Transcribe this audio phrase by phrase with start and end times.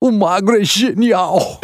[0.00, 1.58] o magro é genial.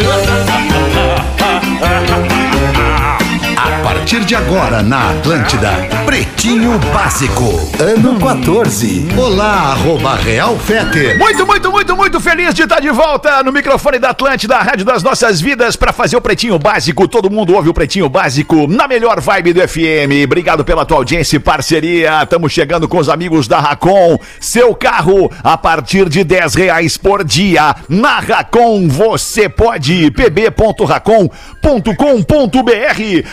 [3.54, 5.70] A partir de agora na Atlântida,
[6.04, 7.44] Pretinho Básico,
[7.78, 9.08] ano 14.
[9.16, 11.16] Olá, arroba Real Fete.
[11.18, 14.84] Muito, muito, muito, muito feliz de estar de volta no microfone da Atlântida, a rádio
[14.84, 17.06] das nossas vidas, para fazer o Pretinho Básico.
[17.06, 20.24] Todo mundo ouve o Pretinho Básico na melhor vibe do FM.
[20.24, 22.22] Obrigado pela tua audiência e parceria.
[22.22, 24.18] Estamos chegando com os amigos da Racon.
[24.40, 27.76] Seu carro a partir de 10 reais por dia.
[27.88, 30.10] Na Racon você pode.
[30.12, 31.32] pb.racon.com.br.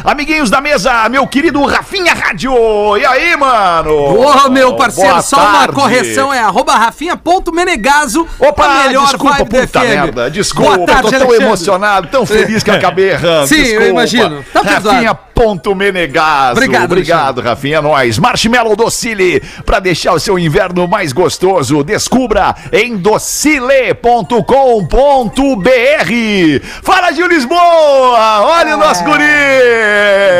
[0.03, 2.51] Amiguinhos da mesa, meu querido Rafinha Rádio.
[2.97, 3.91] E aí, mano?
[3.93, 5.73] Ô, meu parceiro, Boa só uma tarde.
[5.73, 10.31] correção, é arroba rafinha.menegaso, Opa, a melhor desculpa, vibe puta merda.
[10.31, 11.45] Desculpa, Boa tarde, tô tão Alexandre.
[11.45, 13.47] emocionado, tão feliz que acabei errando.
[13.47, 13.87] Sim, eu desculpa.
[13.89, 14.43] imagino.
[14.51, 14.61] Tá.
[14.61, 16.51] Rafinha ponto Menegaso.
[16.51, 17.77] Obrigado, Obrigado, Rafinha.
[17.77, 18.17] É nóis.
[18.19, 21.81] Marshmallow Docile, pra deixar o seu inverno mais gostoso.
[21.81, 24.49] Descubra em docile.com.br.
[26.83, 28.41] Fala, Gil Lisboa!
[28.41, 29.23] Olha o nosso guri!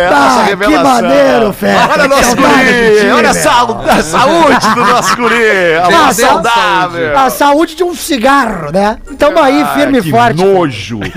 [0.09, 0.83] Nossa Ah, que revelação.
[0.83, 1.87] maneiro, Fera.
[1.93, 2.99] Olha o nosso guri!
[2.99, 3.43] ti, Olha a, velho.
[3.43, 5.75] sal- a saúde do nosso guri!
[5.81, 7.17] A a saudável!
[7.17, 8.97] A saúde de um cigarro, né?
[9.17, 10.43] Tamo aí, firme Ah, e forte.
[10.43, 10.99] nojo.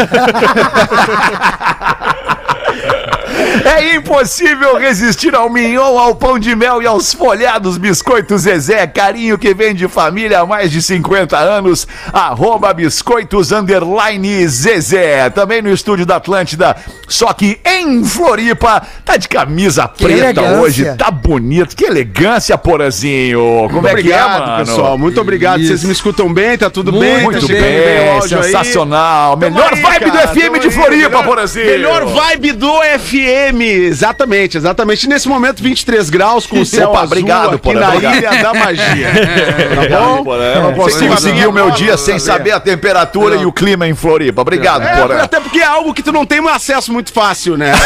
[3.64, 8.86] É impossível resistir ao mignon, ao pão de mel e aos folhados biscoitos Zezé.
[8.86, 11.86] Carinho que vem de família há mais de 50 anos.
[12.12, 15.28] Arroba biscoitos underline Zezé.
[15.30, 16.76] Também no estúdio da Atlântida.
[17.08, 20.60] Só que em Floripa, tá de camisa preta elegância.
[20.60, 20.94] hoje.
[20.96, 21.76] Tá bonito.
[21.76, 23.68] Que elegância, Porazinho.
[23.70, 24.64] Como é que é, obrigado, mano?
[24.64, 24.98] pessoal.
[24.98, 25.60] Muito obrigado.
[25.60, 25.68] Isso.
[25.68, 26.56] Vocês me escutam bem?
[26.56, 27.22] Tá tudo Muito bem?
[27.22, 28.28] Muito tá bem, bem aí?
[28.28, 29.36] sensacional.
[29.36, 31.66] Tamo Melhor aí, vibe do FM de aí, Floripa, Porazinho.
[31.66, 33.41] Melhor vibe do FM.
[33.48, 35.08] Exatamente, exatamente.
[35.08, 38.14] Nesse momento, 23 graus com o céu Opa, azul obrigado, aqui na obrigado.
[38.16, 39.10] Ilha da Magia.
[39.90, 40.34] tá bom?
[40.34, 42.52] Eu não consigo seguir o meu dia sem saber.
[42.52, 44.42] a temperatura e o clima em Floripa.
[44.42, 45.22] Obrigado, É, Porã.
[45.22, 47.72] até porque é algo que tu não tem um acesso muito fácil, né?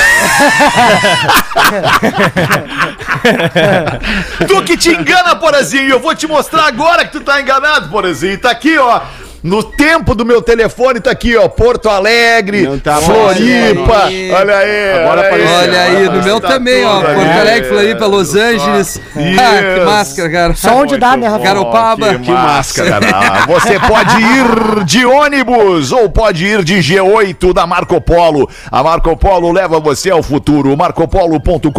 [4.47, 5.89] Tu que te engana, Porazinho.
[5.91, 8.39] Eu vou te mostrar agora que tu tá enganado, Porazinho.
[8.39, 9.01] Tá aqui, ó.
[9.47, 11.49] No tempo do meu telefone tá aqui, ó.
[11.49, 14.09] Porto Alegre, tá Floripa.
[14.37, 14.93] Olha aí.
[14.93, 15.27] Agora olha aí.
[15.27, 15.57] apareceu.
[15.57, 17.01] Olha aí, no meu Tá também, ó.
[17.01, 17.21] Porto.
[17.41, 19.01] Alegre, Floripa, Los Angeles.
[19.17, 20.55] Ah, que máscara, cara.
[20.57, 21.45] Só onde dá, né, Rafa?
[21.45, 22.19] Garopaba.
[22.19, 22.99] Que máscara.
[23.47, 28.51] Você pode ir de ônibus ou pode ir de G8 da Marco Polo.
[28.71, 30.77] A Marco Polo leva você ao futuro.
[30.77, 31.71] marcopolo.com.br.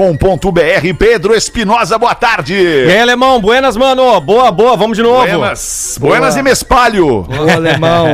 [0.97, 2.53] Pedro Espinosa, boa tarde.
[2.55, 4.22] E aí, alemão, buenas, mano.
[4.22, 5.28] Boa, boa, vamos de novo.
[5.28, 7.28] Buenas, Buenas e Mespalho.
[7.28, 8.07] Ô, alemão.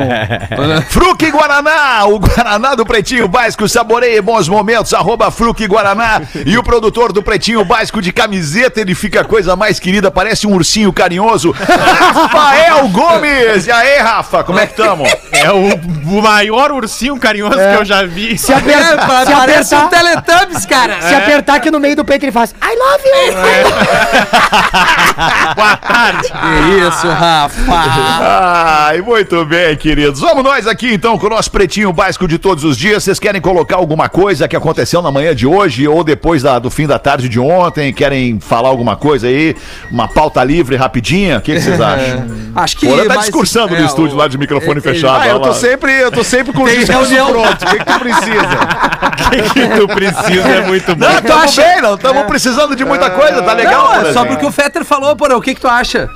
[0.89, 6.21] Fruque Guaraná, o Guaraná do Pretinho Básico, saboreie bons momentos, arroba Fruque Guaraná.
[6.45, 10.45] E o produtor do Pretinho Básico de camiseta, ele fica a coisa mais querida, parece
[10.47, 11.51] um ursinho carinhoso.
[11.51, 13.67] Rafael Gomes!
[13.67, 15.05] E aí, Rafa, como é que tamo?
[15.31, 15.73] É o,
[16.17, 18.37] o maior ursinho carinhoso que eu já vi.
[18.37, 21.01] Se, aper- É, pa- se parece um apertar, Teletubbies, cara.
[21.01, 23.33] se apertar aqui no meio do peito, ele faz I love you.
[25.55, 26.27] Boa tarde.
[26.29, 27.63] Que isso, Rafa.
[28.87, 30.19] Ai, muito bem, queridos.
[30.19, 33.03] Vamos nós aqui então com o nosso pretinho básico de todos os dias.
[33.03, 36.69] Vocês querem colocar alguma coisa que aconteceu na manhã de hoje ou depois da- do
[36.69, 37.94] fim da tarde de ontem?
[37.94, 39.56] Querem falar alguma coisa aí?
[39.89, 41.38] Uma pauta livre rapidinha?
[41.38, 42.25] O que que vocês acham?
[42.56, 42.85] Acho que.
[42.88, 45.22] Porã tá discursando é, no estúdio o- lá de microfone é, fechado.
[45.22, 45.53] Ah, eu tô lá.
[45.53, 47.63] sempre, eu tô sempre com o Tem discurso pronto.
[47.63, 48.44] O que, que tu precisa?
[49.33, 51.06] O que tu precisa é muito bom.
[51.06, 53.94] Não, tamo bem, não estamos precisando de muita coisa, tá legal?
[53.95, 55.35] Não, é só porque o Fetter falou, porra.
[55.35, 56.09] O que que tu acha?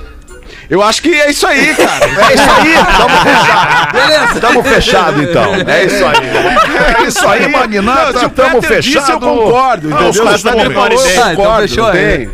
[0.70, 2.04] Eu acho que é isso aí, cara.
[2.04, 3.92] É isso aí, tamo fechado.
[3.92, 4.40] Beleza.
[4.40, 5.54] Tamo fechado então.
[5.66, 7.02] É isso aí.
[7.04, 8.18] É isso aí, Não, Magnata.
[8.18, 9.12] se o Tamo Peter disse, fechado.
[9.12, 10.10] eu concordo, Ah, entendeu?
[10.10, 10.76] os caras Se o tão Peter bem.
[10.76, 12.28] falou, eu Ah, então concordo, fechou, não é.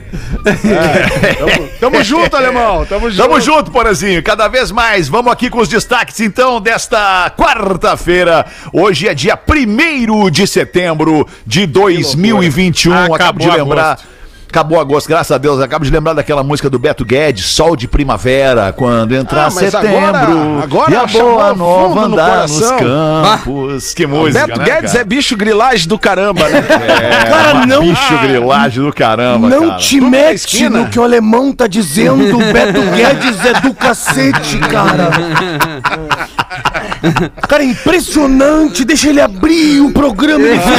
[1.38, 2.84] tamo, tamo junto, alemão.
[2.86, 3.22] Tamo junto.
[3.22, 5.08] Tamo junto, Porazinho, cada vez mais.
[5.08, 8.44] Vamos aqui com os destaques, então, desta quarta-feira.
[8.72, 12.92] Hoje é dia 1 de setembro de 2021.
[12.94, 13.84] Acabo Acabou de lembrar.
[13.92, 14.13] agosto.
[14.54, 15.60] Acabou agosto, graças a Deus.
[15.60, 19.98] Acabo de lembrar daquela música do Beto Guedes, Sol de Primavera, quando entrar Ah, setembro.
[19.98, 22.78] agora- agora e a boa nova no andar nos coração.
[22.78, 23.92] campos.
[23.94, 25.02] Que música, Beto né, Guedes cara?
[25.02, 26.62] é bicho grilagem do caramba, né?
[26.70, 29.80] É, Cara, não- bicho grilagem do caramba, Não cara.
[29.80, 32.36] te mete no que o alemão tá dizendo.
[32.38, 35.10] O Beto Guedes é do cacete, cara.
[37.48, 38.84] Cara, é impressionante.
[38.84, 40.46] Deixa ele abrir o programa.
[40.46, 40.74] Ele fica...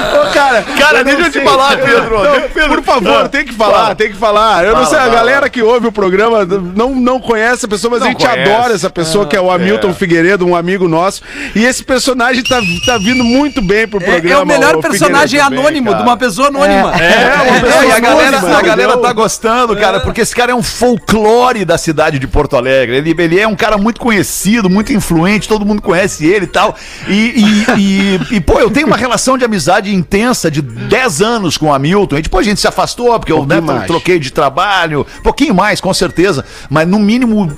[0.50, 0.64] Cara.
[0.78, 2.22] Cara, deixa eu te falar, Pedro.
[2.24, 3.94] Não, Pedro, por favor, ah, tem que falar, fala.
[3.94, 4.64] tem que falar.
[4.64, 5.14] Eu Fala, não sei, a fala.
[5.14, 8.50] galera que ouve o programa não, não conhece a pessoa, mas Não a gente conhece.
[8.52, 9.94] adora essa pessoa, que é o Hamilton é.
[9.94, 11.22] Figueiredo, um amigo nosso.
[11.54, 14.40] E esse personagem tá, tá vindo muito bem pro É, programa.
[14.40, 15.60] é o melhor ô, personagem Figueiredo.
[15.60, 16.02] anônimo, cara.
[16.02, 16.94] de uma pessoa anônima.
[17.00, 20.52] É, uma pessoa e a galera, anônima, a galera tá gostando, cara, porque esse cara
[20.52, 22.96] é um folclore da cidade de Porto Alegre.
[22.96, 26.74] Ele, ele é um cara muito conhecido, muito influente, todo mundo conhece ele e tal.
[27.08, 31.58] E, e, e- e, pô, eu tenho uma relação de amizade intensa de 10 anos
[31.58, 32.18] com o Hamilton.
[32.18, 33.86] E depois a gente se afastou, porque eu né, mais.
[33.86, 37.52] troquei de trabalho, um pouquinho mais, com certeza, mas no mínimo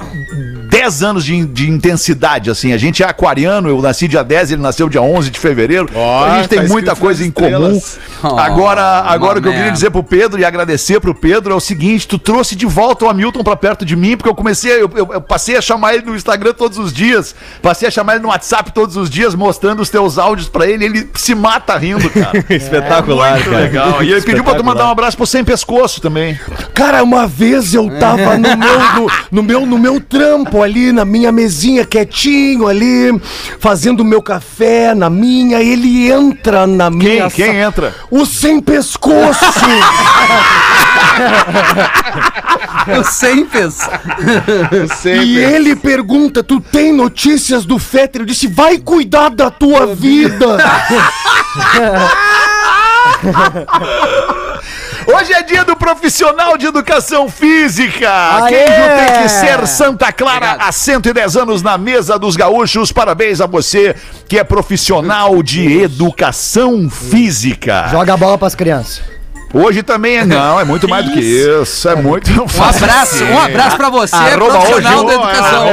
[0.82, 2.73] 10 anos de, de intensidade, assim.
[2.73, 5.88] A gente é aquariano, eu nasci dia 10, ele nasceu dia 11 de fevereiro.
[5.94, 7.46] Ó, a gente tem tá muita escrito coisa em comum.
[7.73, 7.99] estrelas.
[8.23, 11.56] agora, Oh, agora o que eu queria dizer pro Pedro e agradecer pro Pedro é
[11.56, 14.73] o seguinte: tu trouxe de volta o Hamilton pra perto de mim, porque eu comecei,
[14.73, 18.14] eu, eu- eu passei a chamar ele no Instagram todos os dias, passei a chamar
[18.14, 21.76] ele no WhatsApp todos os dias, mostrando os teus áudios pra ele, ele se mata
[21.79, 22.44] rindo, cara.
[22.50, 24.02] Espetacular, Muito legal.
[24.02, 26.38] E ele pediu pra tu mandar um abraço pro Sem Pescoço também.
[26.75, 31.05] Cara, uma vez eu tava no meu, no, no meu, no meu trampo ali, na
[31.05, 33.21] minha mesinha, quietinho ali,
[33.59, 37.29] fazendo o meu café na minha, ele entra na minha...
[37.31, 37.95] Quem, quem sa- entra?
[38.11, 39.45] O sem pescoço!
[42.89, 43.61] Eu sempre.
[45.25, 48.23] e ele pergunta, tu tem notícias do Fetter?
[48.23, 50.59] Eu disse, vai cuidar da tua vida!
[55.07, 58.09] Hoje é dia do profissional de educação física.
[58.45, 58.49] Aê!
[58.51, 62.93] Queijo tem que ser Santa Clara há 110 anos na mesa dos gaúchos.
[62.93, 63.97] Parabéns a você
[64.29, 67.89] que é profissional de educação física.
[67.91, 69.12] Joga a bola pras crianças.
[69.53, 71.89] Hoje também é não, é muito mais do que isso.
[71.89, 72.31] É muito.
[72.31, 75.67] Um abraço, um abraço pra você, Arroba profissional hoje, da educação.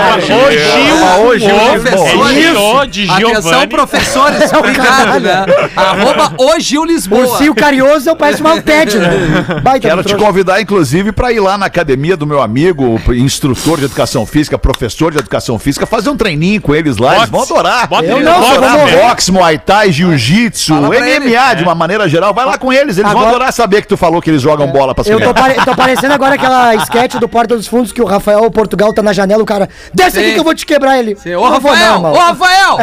[1.25, 2.37] Hoje, Professores.
[2.39, 5.45] é Gil de Atenção, professores, obrigado, né?
[5.75, 7.25] Arroba o Gil Lisboa.
[7.25, 9.09] Ursinho carinhoso parece uma pet, né?
[9.63, 13.85] Baita Quero te convidar, inclusive, para ir lá na academia do meu amigo, instrutor de
[13.85, 17.17] educação física, professor de educação física, fazer um treininho com eles lá.
[17.17, 17.87] Eles vão adorar.
[17.87, 19.07] Bota Eu não, box, vou?
[19.07, 21.55] Boxe, Muay Thai, Jiu-Jitsu, pra MMA ele.
[21.55, 22.33] de uma maneira geral.
[22.33, 24.95] Vai lá com eles, eles vão adorar saber que tu falou que eles jogam bola
[24.95, 25.53] pra Eu tô, pare...
[25.63, 29.13] tô parecendo agora aquela sketch do Porta dos Fundos que o Rafael Portugal tá na
[29.13, 29.69] janela, o cara.
[29.93, 30.33] Desce aqui Sim.
[30.33, 31.15] que eu vou te quebrar ele.
[31.15, 32.77] Sim, Ô, Rafael, ô, Rafael!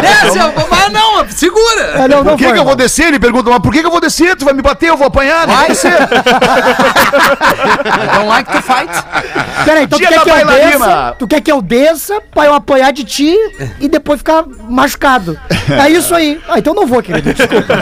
[0.00, 0.38] Desce,
[0.70, 1.82] mas não, segura!
[1.96, 3.08] É, não, não Por que, foi, que eu vou descer?
[3.08, 4.36] Ele pergunta, mas por que, que eu vou descer?
[4.36, 5.48] Tu vai me bater, eu vou apanhar?
[5.48, 5.98] Não vai descer.
[8.14, 9.04] Don't like to fight?
[9.64, 11.16] Peraí, então tu quer que eu desça?
[11.18, 13.36] Tu quer que eu desça pra eu apanhar de ti
[13.80, 15.38] e depois ficar machucado?
[15.68, 16.40] É isso aí.
[16.48, 17.32] Ah, então não vou, querido.
[17.32, 17.74] Desculpa.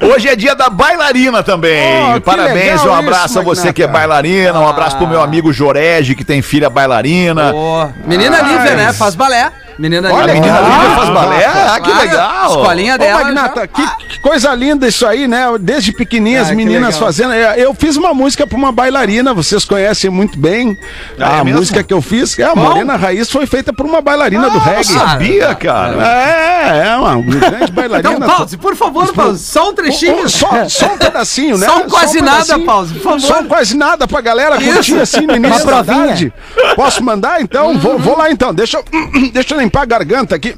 [0.14, 2.16] Hoje é dia da bailarina também.
[2.16, 5.20] Oh, Parabéns, legal um abraço isso, a você que é bailarina, um abraço pro meu
[5.22, 7.54] amigo Jorege, que tem filha bailarina.
[7.54, 8.92] Ô, menina Lívia, né?
[8.92, 9.52] Faz balé.
[9.78, 11.44] Menina Olha, a menina Lívia faz balé?
[11.46, 12.50] Ah, que legal.
[12.50, 13.22] Escolinha Ô, dela.
[13.24, 15.44] Magnata, já- que, que coisa linda isso aí, né?
[15.60, 17.32] Desde pequenininha, as Ah, meninas fazendo.
[17.32, 20.76] É, Eu fiz uma música pra uma bailarina, vocês conhecem muito bem.
[21.18, 21.60] Ah, é a mesmo?
[21.60, 24.60] música que eu fiz, é a Morena Raiz, foi feita por uma bailarina do Eu
[24.60, 24.84] reggae.
[24.84, 26.02] sabia, cara.
[26.04, 28.14] É, é uma grande bailarina.
[28.14, 29.44] Então, pause, por favor, pause.
[29.44, 30.24] Só um trechinho.
[30.24, 31.66] Ô, Só, só um pedacinho, né?
[31.70, 32.58] Só um quase nada.
[32.58, 33.20] Pause, por favor.
[33.20, 34.72] Só um quase nada pra galera Isso.
[34.74, 36.32] curtir assim no início Uma da tarde.
[36.74, 37.40] Posso mandar?
[37.40, 38.52] Então, vou, vou lá então.
[38.52, 38.84] Deixa eu,
[39.32, 40.56] deixa eu limpar a garganta aqui.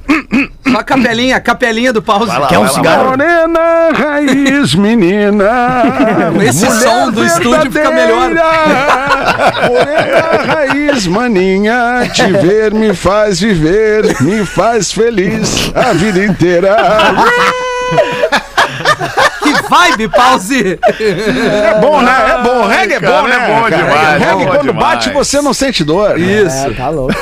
[0.70, 2.26] Só a capelinha, a capelinha do pause.
[2.26, 3.10] lá, Quer um lá, cigarro?
[3.10, 5.82] Morena raiz, menina.
[6.48, 8.30] Esse mulher som do estúdio fica melhor.
[9.68, 12.08] Morena raiz, maninha.
[12.12, 16.76] Te ver me faz viver, me faz feliz a vida inteira.
[19.54, 20.78] Que vibe, pause.
[20.98, 22.12] É bom, né?
[22.30, 22.66] É bom.
[22.66, 23.34] Reggae é cara, bom, né?
[23.34, 24.78] é bom demais, Reggae, é bom quando demais.
[24.78, 26.18] bate, você não sente dor.
[26.18, 26.66] Isso.
[26.66, 27.14] É, tá louco.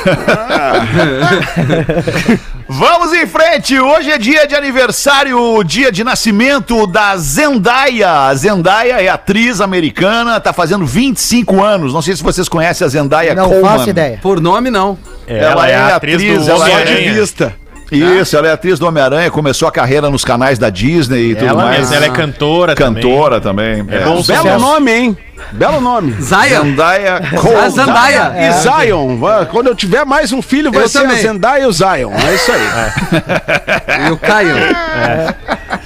[2.71, 3.79] Vamos em frente.
[3.79, 8.27] Hoje é dia de aniversário, dia de nascimento da Zendaya.
[8.27, 11.93] A Zendaya é atriz americana, tá fazendo 25 anos.
[11.93, 13.69] Não sei se vocês conhecem a Zendaya Não Coleman.
[13.69, 14.19] faço ideia.
[14.21, 14.99] Por nome, não.
[15.25, 17.55] Ela, é, atriz, do ela é vista.
[17.91, 21.47] Isso, ela é atriz do Homem-Aranha, começou a carreira nos canais da Disney e tudo
[21.47, 21.79] Ela, mais.
[21.79, 23.79] mesma, ela é cantora, Cantora também.
[23.79, 24.59] É bom Belo sucesso.
[24.59, 25.17] nome, hein?
[25.53, 26.11] Belo nome.
[26.21, 26.63] Zion.
[26.63, 27.69] Zendaya A Coleman.
[27.71, 28.33] Zandaia.
[28.37, 29.17] E Zion.
[29.17, 31.17] vai- Quando eu tiver mais um filho, vai Eu ser também.
[31.17, 32.11] a Zendaya e o Zion.
[32.13, 34.07] É isso aí.
[34.07, 34.55] E o Caio.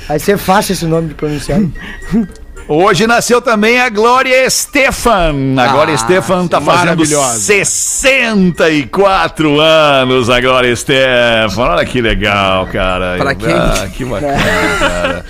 [0.08, 1.60] Vai ser fácil esse nome de pronunciar.
[2.68, 5.34] Hoje nasceu também a Glória Estefan.
[5.58, 7.40] A Glória Estefan tá fazendo maravilhosa.
[7.40, 11.62] 64 anos, a Glória Estefan.
[11.62, 13.18] Olha que legal, cara.
[13.18, 13.54] Pra quem?
[13.54, 14.38] Ah, que bacana,
[14.80, 15.26] cara.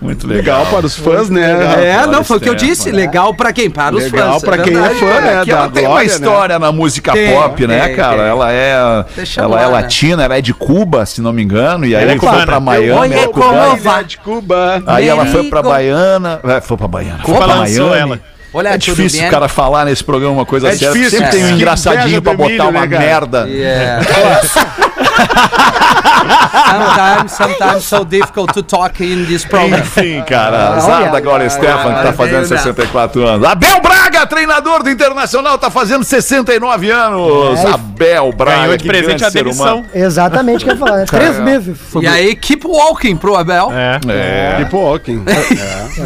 [0.00, 0.58] Muito legal.
[0.60, 2.02] Legal para os fãs, né?
[2.02, 2.90] É, não, foi o que eu disse.
[2.90, 3.70] Legal pra quem?
[3.70, 4.42] Para os Legal fãs.
[4.42, 5.40] pra quem é fã, né?
[5.40, 6.04] É, que ela tem uma né?
[6.04, 8.16] história na música Tem, pop, né, tem, cara?
[8.18, 8.26] tem.
[8.26, 9.72] Ela é, Deixa ela é né?
[9.72, 12.60] latina, ela é de Cuba, se não me engano, e aí Ela é foi pra
[12.60, 14.04] Miami, ela é cubana.
[14.04, 14.82] de Cuba.
[14.86, 15.74] Aí ela foi pra Merigo.
[15.74, 18.12] Baiana, é, foi pra Baiana, foi lançou Miami.
[18.12, 18.20] ela.
[18.56, 19.28] Olha, é difícil bem?
[19.28, 20.92] o cara falar nesse programa uma coisa É séria.
[20.94, 21.52] difícil, Sempre tem um é.
[21.52, 23.48] engraçadinho pra botar Emílio, uma né, merda.
[23.48, 24.06] Yeah.
[26.28, 29.80] sometimes, sometimes so difficult to talk in this program.
[29.80, 32.58] Enfim, cara, azar da Glória Stefan, que tá fazendo veio, né?
[32.58, 33.46] 64 anos.
[33.48, 37.58] Abel Braga, treinador do Internacional, tá fazendo 69 anos.
[37.60, 39.78] É, Abel Braga, Ganhou de presente a ser demissão.
[39.78, 39.86] humano.
[39.94, 40.96] Exatamente o que eu ia falar.
[40.98, 41.04] né?
[41.06, 41.78] Três meses.
[42.00, 43.70] E aí, keep walking pro Abel.
[43.72, 44.00] É.
[44.08, 44.56] É.
[44.64, 45.24] Tipo Walking.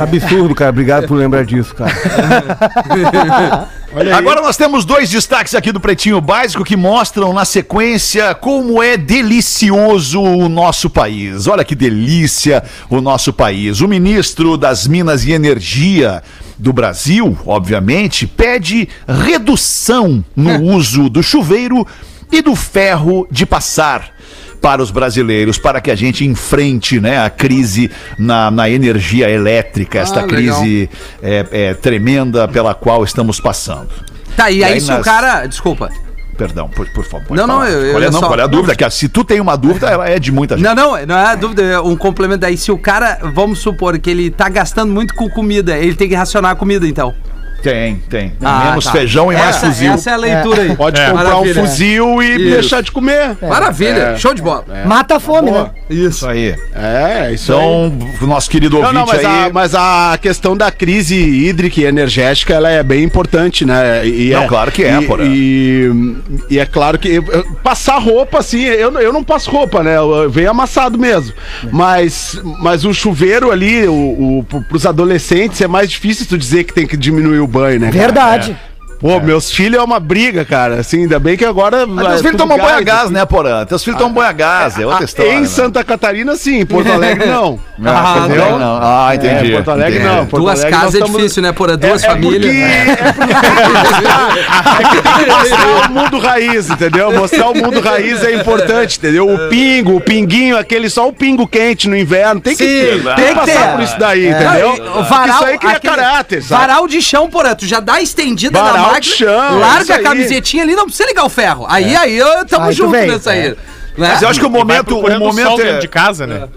[0.00, 0.70] Absurdo, cara.
[0.70, 1.92] Obrigado por lembrar disso, cara.
[4.14, 8.99] Agora nós temos dois destaques aqui do Pretinho Básico que mostram na sequência como é
[8.99, 11.47] delicioso o nosso país.
[11.47, 13.80] Olha que delícia o nosso país.
[13.80, 16.23] O ministro das Minas e Energia
[16.59, 21.87] do Brasil, obviamente, pede redução no uso do chuveiro
[22.30, 24.17] e do ferro de passar
[24.60, 29.98] para os brasileiros, para que a gente enfrente né, a crise na, na energia elétrica,
[30.00, 30.60] esta Ah, legal.
[30.60, 30.90] crise
[31.22, 33.88] é, é, tremenda pela qual estamos passando.
[34.36, 35.46] Tá, e aí, aí se o nas- cara.
[35.46, 35.88] Desculpa.
[36.36, 37.36] Perdão, por, por favor.
[37.36, 37.70] Não, não, falar.
[37.70, 38.76] eu- eu qual é, ia não, só- qual é a dúvida?
[38.76, 40.64] Que se tu tem uma dúvida, ela é de muita gente.
[40.64, 42.56] Não, não, não é dúvida, é um complemento aí.
[42.56, 46.14] Se o cara, vamos supor que ele tá gastando muito com comida, ele tem que
[46.14, 47.12] racionar a comida, então.
[47.62, 48.32] Tem, tem.
[48.42, 48.92] Ah, Menos tá.
[48.92, 49.92] feijão e mais essa, fuzil.
[49.92, 50.76] Essa é a leitura aí.
[50.76, 51.06] Pode É.
[51.10, 51.62] comprar Maravilha.
[51.62, 52.50] um fuzil e Isso.
[52.50, 53.36] deixar de comer.
[53.42, 54.16] Maravilha, É.
[54.16, 54.64] show de bola.
[54.86, 55.64] Mata a fome, Boa.
[55.64, 55.70] né?
[55.90, 56.54] Isso aí.
[56.74, 57.58] É, isso aí.
[57.58, 59.46] Então, o nosso querido Não, ouvinte não, mas, aí.
[59.46, 64.06] a, mas a questão da crise hídrica e energética, ela é bem importante, né?
[64.06, 65.24] E Não, é- claro que é, e, porra.
[65.24, 66.16] e,
[66.50, 67.20] e é claro que
[67.62, 69.96] passar roupa, assim, eu, eu não passo roupa, né?
[69.96, 71.32] Eu, eu venho amassado mesmo.
[71.72, 73.92] Mas, mas o chuveiro ali, o,
[74.38, 77.81] o, pro- pros adolescentes, é mais difícil tu dizer que tem que diminuir o banho,
[77.81, 77.87] né?
[77.90, 77.99] cara?
[77.99, 78.57] Verdade.
[79.00, 80.81] Pô, meus filhos é uma briga, cara.
[80.81, 81.87] Assim, ainda bem que agora.
[81.87, 83.64] Mas teus filhos tomam banho a gás, né, Porã?
[83.64, 85.35] Teus filhos tomam banho a gás, é outra história.
[85.35, 85.47] Em né?
[85.47, 86.61] Santa Catarina, sim.
[86.61, 87.61] Em Porto Alegre, não.
[87.85, 88.59] Ah, Ah, entendeu?
[88.59, 88.78] não.
[88.83, 89.52] Ah, entendi.
[89.52, 90.14] É, Porto Alegre, entendi.
[90.17, 90.26] não.
[90.26, 91.52] Porto Duas Alegre, casas é estamos- difícil, né?
[91.52, 92.45] Por duas É- é famílias.
[92.45, 93.28] porque-
[94.99, 97.12] é porque mostrar o mundo raiz, entendeu?
[97.12, 99.33] Mostrar o mundo raiz é importante, entendeu?
[99.33, 102.40] O pingo, o pinguinho, aquele só o pingo quente no inverno.
[102.40, 103.73] Tem que, Sim, tem tem que passar ter.
[103.76, 104.75] por isso daí, entendeu?
[105.09, 106.61] varal, isso aí cria aquele- caráter, sabe?
[106.67, 107.55] Varal de chão, porra.
[107.55, 110.75] Tu já dá a estendida Varal na de máquina, chão, isso larga a camisetinha ali,
[110.75, 111.66] não precisa ligar o ferro.
[111.68, 113.09] Aí, aí, eu tamo junto vem.
[113.09, 113.50] nessa aí.
[113.50, 113.57] Né?
[113.97, 115.78] Mas eu acho que o momento, o momento sol é...
[115.78, 116.49] de casa, né?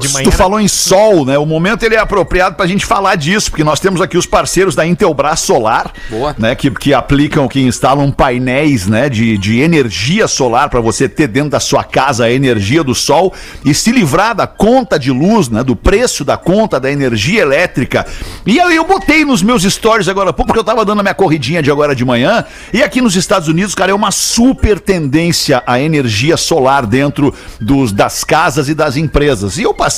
[0.00, 0.24] De Se manhã.
[0.24, 1.38] tu falou em sol, né?
[1.38, 4.74] O momento ele é apropriado pra gente falar disso, porque nós temos aqui os parceiros
[4.74, 6.34] da Intelbras Solar, Boa.
[6.38, 6.54] né?
[6.54, 9.08] Que, que aplicam, que instalam painéis, né?
[9.08, 13.32] De, de energia solar pra você ter dentro da sua casa a energia do sol
[13.64, 15.62] e se livrar da conta de luz, né?
[15.62, 18.06] Do preço da conta da energia elétrica.
[18.46, 21.62] E aí eu botei nos meus stories agora, porque eu tava dando a minha corridinha
[21.62, 25.80] de agora de manhã, e aqui nos Estados Unidos, cara, é uma super tendência a
[25.80, 29.58] energia solar dentro dos, das casas e das empresas.
[29.58, 29.89] E eu passei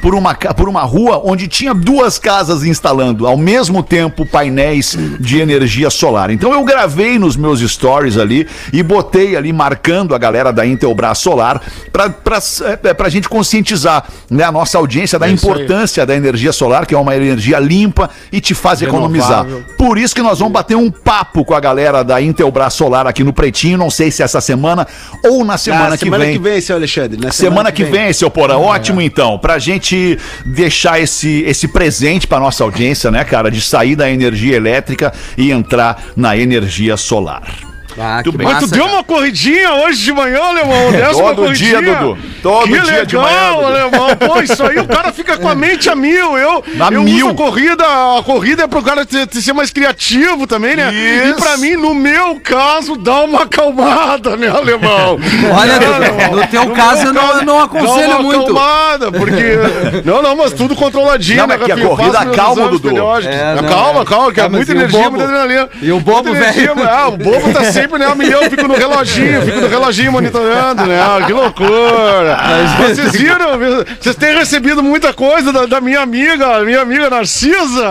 [0.00, 5.40] por uma, por uma rua onde tinha duas casas instalando ao mesmo tempo painéis de
[5.40, 6.30] energia solar.
[6.30, 11.18] Então eu gravei nos meus stories ali e botei ali marcando a galera da Intelbras
[11.18, 11.60] Solar
[11.92, 12.10] para
[12.94, 16.98] para a gente conscientizar né, a nossa audiência da importância da energia solar, que é
[16.98, 19.46] uma energia limpa e te faz economizar.
[19.78, 23.22] Por isso que nós vamos bater um papo com a galera da Intelbras Solar aqui
[23.24, 24.86] no Pretinho, não sei se essa semana
[25.24, 26.32] ou na semana, Ah, que semana vem.
[26.34, 27.18] que vem, seu Alexandre.
[27.20, 28.56] Na Semana que vem, seu Porã.
[28.56, 29.33] Ótimo, então.
[29.38, 33.50] Pra gente deixar esse, esse presente pra nossa audiência, né, cara?
[33.50, 37.73] De sair da energia elétrica e entrar na energia solar.
[37.98, 38.94] Ah, que mas tu deu cara.
[38.96, 40.90] uma corridinha hoje de manhã, alemão.
[40.90, 41.96] Dessa uma Todo dia, corridinha.
[42.00, 42.18] Dudu.
[42.42, 43.66] Todo que dia legal, de manhã, Dudu.
[43.66, 44.16] alemão.
[44.16, 46.36] Pô, isso aí o cara fica com a mente a mil.
[46.36, 47.26] Eu, Na eu mil.
[47.26, 47.84] uso a corrida.
[48.18, 50.92] A corrida é pro cara ter- ter- ser mais criativo também, né?
[50.92, 51.28] Isso.
[51.30, 55.18] E pra mim, no meu caso, dá uma acalmada, né, alemão?
[55.56, 56.32] Olha, Né, no- alemão?
[56.36, 58.42] no teu No caso, eu não- eu não aconselho dá uma muito.
[58.56, 59.54] acalmada, porque...
[60.04, 62.88] Não, não, mas tudo controladinho, Não, mas que a corrida acalma, Dudu.
[62.88, 64.04] É, não, calma, é.
[64.04, 65.10] calma, que é muita energia, bobo?
[65.16, 65.68] muita adrenalina.
[65.80, 66.72] E o bobo, velho?
[66.88, 70.12] Ah, o bobo tá sempre, né, a milhão, eu fico no reloginho, fico no reloginho
[70.12, 71.00] monitorando, né?
[71.00, 72.38] Ah, que loucura.
[72.88, 73.58] Vocês viram?
[74.00, 77.90] Vocês têm recebido muita coisa da, da minha amiga, minha amiga Narcisa.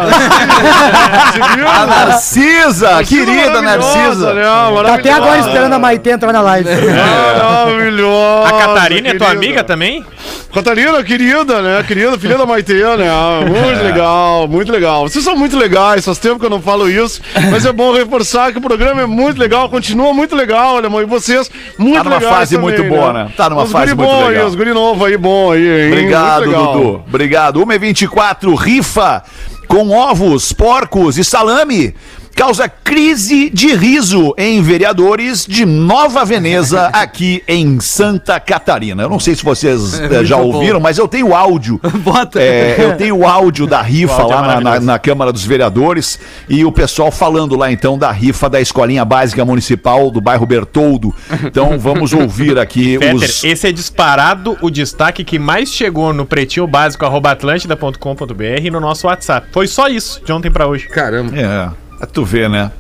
[1.68, 4.34] A Narcisa, Narcisa querida Narcisa.
[4.34, 4.44] Né?
[4.86, 6.70] Tá até agora esperando a Maitê entrar na live.
[6.70, 8.48] Ah, Maravilhosa.
[8.48, 9.46] A Catarina é tua querida.
[9.46, 10.06] amiga também?
[10.54, 11.84] Catarina, querida, né?
[11.88, 13.10] Querida, filha da Maite, né?
[13.48, 13.84] Muito É.
[13.84, 15.08] legal, muito legal.
[15.10, 17.22] Vocês são muito legais, faz tempo que eu não falo isso,
[17.52, 21.02] mas é bom reforçar que o programa é muito legal, continua muito legal, alemão.
[21.02, 23.32] E vocês, muito Tá numa legais fase muito boa, né?
[23.36, 24.44] Tá numa os fase muito bom legal.
[24.44, 25.92] Aí, os guri novo aí, bom aí, hein?
[25.92, 26.74] Obrigado, legal.
[26.74, 27.04] Dudu.
[27.08, 27.66] Obrigado.
[27.66, 29.24] 1h24, rifa
[29.68, 31.96] com ovos, porcos e salame.
[32.36, 39.04] Causa crise de riso em vereadores de Nova Veneza, aqui em Santa Catarina.
[39.04, 40.52] Eu não sei se vocês É eh, já bom.
[40.54, 41.80] ouviram, mas eu tenho áudio.
[42.04, 42.42] Bota.
[42.42, 45.46] É, eu tenho o áudio da rifa áudio é lá na, na- na Câmara dos
[45.46, 50.46] Vereadores e o pessoal falando lá então da rifa da Escolinha Básica Municipal do bairro
[50.46, 51.14] Bertoldo.
[51.44, 53.44] Então vamos ouvir aqui Peter, os.
[53.44, 59.08] esse é disparado o destaque que mais chegou no pretinho básico atlântida.com.br e no nosso
[59.08, 59.48] WhatsApp.
[59.52, 60.88] Foi só isso de ontem pra hoje.
[60.88, 61.32] Caramba.
[61.38, 61.70] É,
[62.06, 62.72] tu ver, né?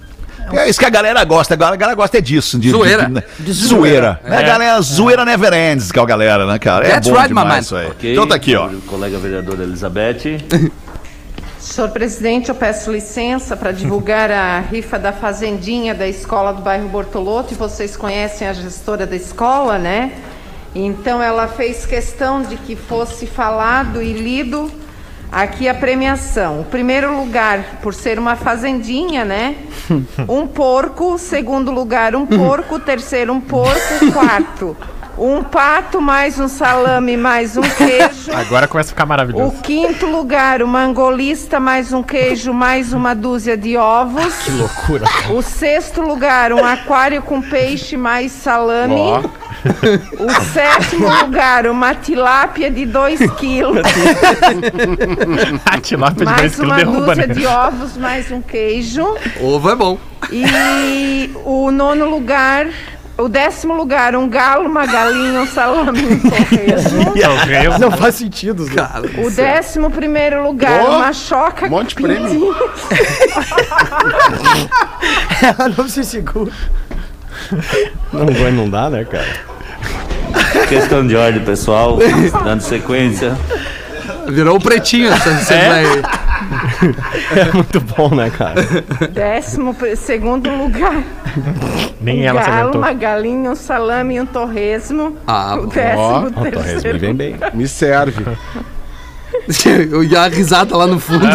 [0.51, 2.59] É isso que a galera gosta, a galera gosta é disso.
[2.59, 3.05] De, Zoeira.
[3.05, 4.19] De, de- de zoeira.
[4.25, 4.35] É.
[4.37, 6.85] A galera, zoeira never ends, que é a galera, né, cara?
[6.85, 7.87] É That's bom right, demais isso aí.
[7.87, 8.69] Ok, Então tá aqui, ó.
[8.87, 10.39] Colega vereadora Elizabeth.
[11.59, 16.89] Senhor presidente, eu peço licença para divulgar a rifa da Fazendinha da escola do bairro
[16.89, 17.53] Bortoloto.
[17.53, 20.11] E vocês conhecem a gestora da escola, né?
[20.75, 24.69] Então ela fez questão de que fosse falado e lido
[25.31, 26.61] aqui a premiação.
[26.61, 29.55] O primeiro lugar, por ser uma fazendinha, né?
[30.29, 31.17] Um porco.
[31.17, 32.79] Segundo lugar, um porco.
[32.79, 34.11] Terceiro, um porco.
[34.11, 34.77] Quarto,
[35.17, 38.31] um pato, mais um salame, mais um queijo.
[38.33, 39.55] Agora começa a ficar O maravilhoso.
[39.61, 44.33] quinto lugar, o mangolista, mais um queijo, mais uma dúzia de ovos.
[44.43, 45.05] Que loucura.
[45.29, 48.99] O sexto lugar, um aquário com peixe, mais salame.
[50.19, 53.85] O sétimo lugar, uma tilápia de 2 quilos,
[55.65, 57.33] A tilápia de 2 mais quilos uma derruba, dúzia né?
[57.33, 59.15] de ovos, mais um queijo.
[59.39, 59.97] Ovo é bom.
[60.31, 62.67] E o nono lugar,
[63.17, 67.13] o décimo lugar, um galo, uma galinha, um salame, um torresmo.
[67.79, 68.65] Não faz sentido.
[68.65, 68.73] Zé.
[68.75, 72.55] Cara, O décimo primeiro lugar, Ó, uma choca um monte de prêmio.
[75.41, 76.51] Ela não se segura.
[78.11, 79.27] Não vai, não dá, né, cara?
[80.67, 81.97] Questão de ordem, pessoal.
[82.43, 83.37] Dando sequência.
[84.27, 85.69] virou o pretinho essa É?
[85.69, 86.01] daí.
[87.35, 88.55] É muito bom, né, cara?
[89.11, 91.01] Décimo segundo lugar,
[92.01, 92.81] Nem um ela se galo, aguentou.
[92.81, 95.17] uma galinha, um salame e um torresmo.
[95.27, 95.67] Ah, o bom.
[95.67, 96.99] décimo Ó, Torres, me terceiro.
[96.99, 97.35] vem bem.
[97.53, 98.25] Me serve.
[100.09, 101.25] E a risada lá no fundo.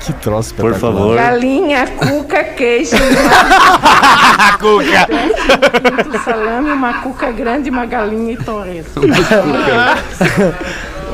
[0.00, 1.16] Que troço Por favor.
[1.16, 5.06] Galinha, cuca, queijo, A cuca!
[6.08, 9.00] um salame, uma cuca grande, uma galinha e torresmo.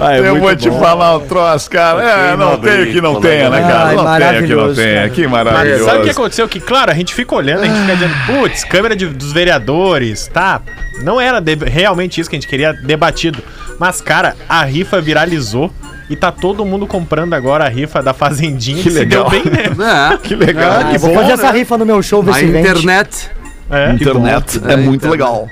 [0.00, 0.78] Ah, é Eu vou te bom.
[0.80, 2.02] falar um troço, cara.
[2.02, 3.84] É, não tem o que não tenha, né, cara?
[3.88, 4.94] Ai, Não tem o que não tenha.
[4.96, 5.08] cara.
[5.10, 5.84] Que Mas maravilhoso.
[5.84, 6.48] sabe o que aconteceu?
[6.48, 10.28] Que, claro, a gente fica olhando, a gente fica dizendo, putz, câmera de- dos vereadores,
[10.28, 10.60] tá?
[11.02, 13.42] Não era de- realmente isso que a gente queria debatido.
[13.78, 15.72] Mas, cara, a rifa viralizou
[16.10, 18.82] e tá todo mundo comprando agora a rifa da Fazendinha.
[18.82, 19.28] Que se legal.
[19.28, 19.68] deu bem, né?
[20.14, 20.80] É, Que legal.
[20.86, 22.58] Ah, eu vou fazer essa rifa no meu show, ver a se vende.
[22.68, 23.30] internet
[23.70, 23.92] É.
[23.92, 25.10] Internet é É, muito internet.
[25.10, 25.48] legal.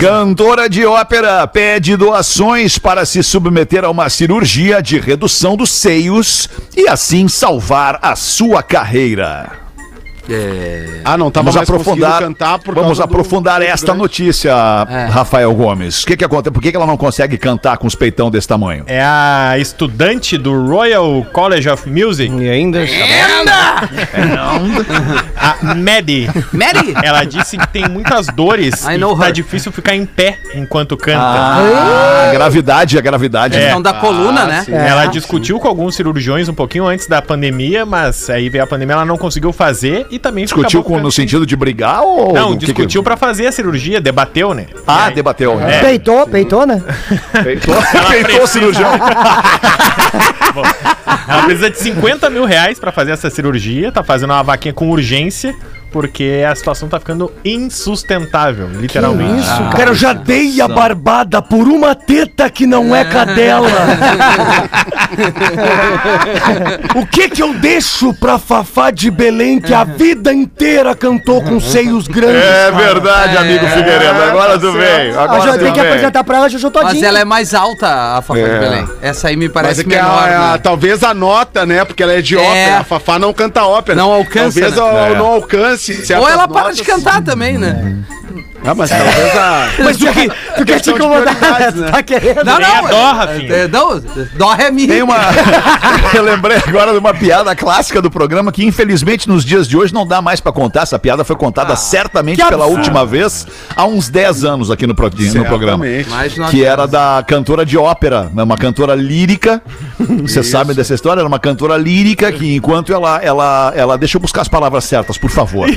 [0.00, 6.48] Cantora de ópera pede doações para se submeter a uma cirurgia de redução dos seios
[6.76, 9.50] e assim salvar a sua carreira.
[10.28, 14.00] É, Ah, não tava Vamos mais aprofundar, conseguindo cantar por vamos aprofundar do esta grande.
[14.02, 14.52] notícia,
[14.88, 15.06] É.
[15.06, 16.02] Rafael Gomes.
[16.02, 16.52] O que que acontece?
[16.52, 18.84] Por que, que ela não consegue cantar com os peitão desse tamanho?
[18.86, 22.80] É a estudante do Royal College of Music, E ainda.
[25.36, 26.28] a Maddie.
[26.52, 26.94] Mary!
[27.02, 30.96] Ela disse que tem muitas dores I e know tá difícil ficar em pé enquanto
[30.96, 31.18] canta.
[31.20, 33.56] Ah, a gravidade, a gravidade.
[33.56, 33.60] É.
[33.62, 34.64] Questão da coluna, né?
[34.68, 34.88] É.
[34.88, 38.94] Ela discutiu com alguns cirurgiões um pouquinho antes da pandemia, mas aí veio a pandemia,
[38.94, 42.32] ela não conseguiu fazer e também Discutiu com, no sentido de brigar ou...
[42.32, 43.04] Não, discutiu que...
[43.04, 44.66] pra fazer a cirurgia, debateu, né?
[44.86, 45.60] Ah, aí- debateu.
[45.60, 45.80] É.
[45.80, 46.82] Peitou, peitou, né?
[47.42, 47.74] Peitou,
[48.10, 48.90] peitou o cirurgião.
[51.28, 54.88] Ela precisa de 50 mil reais pra fazer essa cirurgia, tá fazendo uma vaquinha com
[54.90, 55.54] urgência,
[55.90, 59.40] porque a situação tá ficando insustentável, literalmente.
[59.40, 59.76] Isso, cara.
[59.76, 63.68] Cara, eu já dei a barbada por uma teta que não é cadela.
[66.94, 71.60] o que que eu deixo pra Fafá de Belém que a vida inteira cantou com
[71.60, 72.42] seios grandes?
[72.42, 74.22] É verdade, amigo É, Figueiredo.
[74.22, 75.18] Agora tu veio.
[75.18, 77.04] A Agora tu tem que apresentar pra ela Juju Mas Todinho.
[77.06, 78.88] ela é mais alta, a Fafá de Belém.
[79.02, 80.58] Essa aí me Mas parece é que menor, a- né?
[80.62, 81.84] talvez a nota, né?
[81.84, 82.40] Porque ela é de É.
[82.40, 82.78] ópera.
[82.78, 83.96] A Fafá não canta ópera.
[83.96, 84.78] Não alcança, Talvez né?
[84.78, 85.14] ela É.
[85.18, 85.79] não alcance.
[86.20, 88.04] Ou ela para de cantar também, né?
[88.64, 89.68] Ah, mas talvez a.
[89.82, 91.90] Mas tu, que, tu quer te incomodar, prioridades, né?
[91.90, 92.44] tá querendo?
[92.44, 92.88] Não, não.
[92.88, 93.52] dó, Rafinha.
[93.54, 94.02] é, Não,
[94.36, 94.88] dó é minha.
[94.88, 95.16] Tem uma.
[96.14, 99.94] Eu lembrei agora de uma piada clássica do programa que, infelizmente, nos dias de hoje
[99.94, 100.82] não dá mais pra contar.
[100.82, 104.94] Essa piada foi contada certamente que pela última vez há uns 10 anos aqui no,
[104.94, 105.84] pro- no programa.
[105.86, 106.50] Certamente.
[106.50, 109.62] Que era da cantora de ópera, né, uma cantora lírica.
[110.22, 111.20] Você sabe dessa história?
[111.20, 113.18] Era uma cantora lírica que, enquanto ela.
[113.22, 115.68] ela, ela deixa eu buscar as palavras certas, por favor.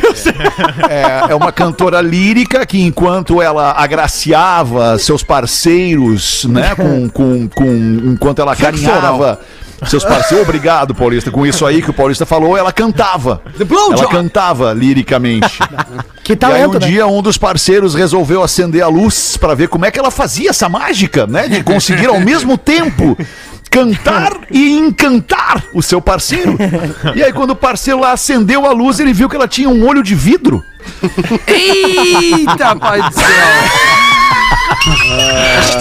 [0.89, 8.01] É, é uma cantora lírica que, enquanto ela agraciava seus parceiros, né, com, com, com,
[8.11, 9.39] enquanto ela carinhava.
[9.87, 11.29] Seus parceiros, obrigado, Paulista.
[11.29, 13.41] Com isso aí que o Paulista falou, ela cantava.
[14.03, 15.59] Ela cantava liricamente.
[16.23, 16.87] Que E aí talento, um né?
[16.87, 20.51] dia um dos parceiros resolveu acender a luz pra ver como é que ela fazia
[20.51, 21.49] essa mágica, né?
[21.49, 23.17] De conseguir ao mesmo tempo
[23.69, 26.55] cantar e encantar o seu parceiro.
[27.13, 29.85] E aí quando o parceiro lá acendeu a luz, ele viu que ela tinha um
[29.85, 30.63] olho de vidro.
[31.47, 33.83] Eita, pai do céu.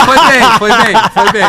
[0.04, 1.44] Foi bem, foi bem, foi bem.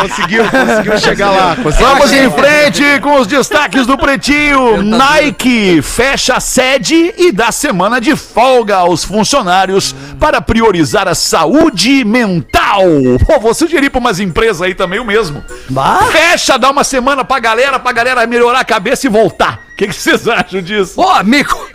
[0.00, 1.54] Conseguiu, conseguiu chegar lá.
[1.54, 4.82] Vamos em frente com os destaques do Pretinho.
[4.82, 12.04] Nike fecha a sede e dá semana de folga aos funcionários para priorizar a saúde
[12.04, 12.82] mental.
[13.26, 15.42] Pô, vou sugerir para umas empresas aí também o mesmo.
[15.70, 16.08] Bah.
[16.12, 19.60] Fecha, dá uma semana pra galera, pra galera melhorar a cabeça e voltar.
[19.72, 21.00] O que que vocês acham disso?
[21.00, 21.73] Ô, amigo.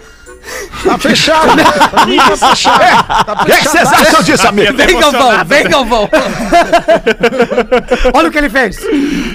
[0.83, 1.51] Tá fechado.
[1.89, 2.81] Pra mim tá fechado.
[3.41, 4.77] O que que vocês acham disso, amigo?
[4.77, 6.09] Vem, Galvão, vem, Galvão.
[8.13, 8.77] Olha o que ele fez.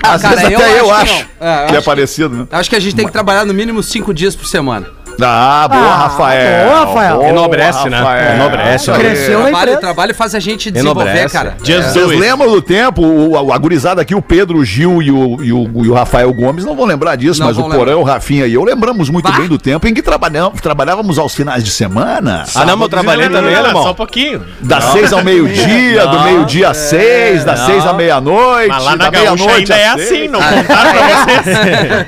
[0.03, 1.31] Às cara, vezes eu até eu acho acho que.
[1.41, 2.47] É, eu que é parecido, né?
[2.51, 4.87] Acho que a gente tem que trabalhar no mínimo cinco dias por semana.
[5.23, 6.67] Ah, boa, Ah, Rafael.
[6.69, 7.17] boa, Rafael.
[7.17, 7.99] Boa, Enobrece, né?
[7.99, 8.35] Rafael.
[8.35, 8.93] Enobrece.
[8.93, 11.33] Cresceu na trabalho, trabalho faz a gente desenvolver, Enobrece.
[11.35, 11.57] cara.
[11.63, 11.93] Jesus.
[11.93, 15.43] Vocês lembram do tempo, o, a, a gurizada aqui, o Pedro, o Gil e o,
[15.45, 18.05] e o, e o Rafael Gomes não vão lembrar disso, Não mas o Porão, o
[18.05, 19.39] Rafinha e eu lembramos muito Bah.
[19.39, 22.45] bem do tempo em que trabalhamos, trabalhávamos aos finais de semana.
[22.55, 23.83] Ah, não, mas eu trabalhei Não, não, também, não, irmão.
[23.83, 24.43] Só um pouquinho.
[24.61, 26.25] Das seis ao meio-dia, do Não.
[26.25, 27.67] meio-dia às seis, das Não.
[27.67, 31.57] seis à meia-noite, Mas lá na meia-noite ainda é assim, não contaram pra vocês.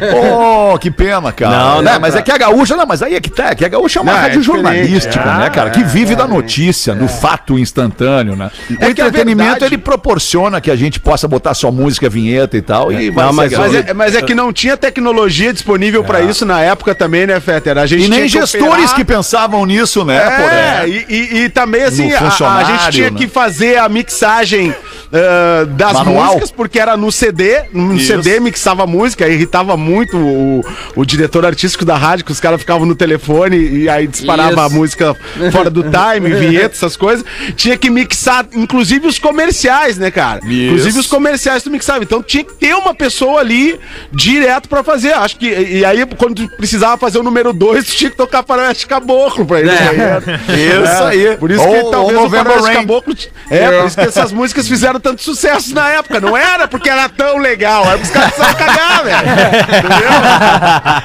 [0.12, 1.56] Pô, que pena, cara.
[1.56, 3.54] Não, Né, não, mas é que a gaúcha, não, mas aí é que tá, é
[3.54, 6.26] que a gaúcha é uma Não, é rádio jornalística, diferente, né, cara, que vive da
[6.26, 8.50] notícia, do fato instantâneo, né?
[8.70, 12.56] O que a entretenimento, verdade- ele proporciona que a gente possa botar só música, vinheta
[12.56, 16.20] e tal, e Não, mas- Mas é, mas é que não tinha tecnologia disponível pra
[16.20, 17.78] isso na época também, né, Fetter?
[17.78, 21.48] A gente E nem que gestores operar- que pensavam nisso, né, É, e, e- e
[21.48, 23.18] também assim, a- a, gente tinha né?
[23.18, 24.74] que fazer a mixagem
[25.12, 26.26] ah, das Manual?
[26.26, 28.06] músicas, porque era no CD, no Isso.
[28.06, 30.64] CD mixava a música, irritava muito o,
[30.94, 34.60] o diretor artístico da rádio, que os caras ficavam no telefone e aí disparava Isso.
[34.60, 35.16] a música
[35.52, 37.24] fora do time, vinheta, essas coisas.
[37.56, 40.40] Tinha que mixar, inclusive os comerciais, né, cara?
[40.44, 42.02] Inclusive os comerciais tu mixava.
[42.02, 43.78] Então tinha que ter uma pessoa ali
[44.12, 45.12] direto pra fazer.
[45.12, 45.46] Acho que.
[45.46, 49.44] E aí, quando tu precisava fazer o número 2, tu tinha que tocar Faroeste Caboclo
[49.46, 49.72] pra eles.
[49.72, 50.82] É.
[50.84, 51.36] Isso aí.
[51.36, 52.72] Por isso que Ou- talvez ou o Faroeste.
[52.72, 53.14] Caboclo.
[53.50, 56.20] É, por isso que essas músicas fizeram tanto sucesso na época.
[56.20, 59.28] Não era porque era tão legal, era porque os caras precisavam cagar, velho.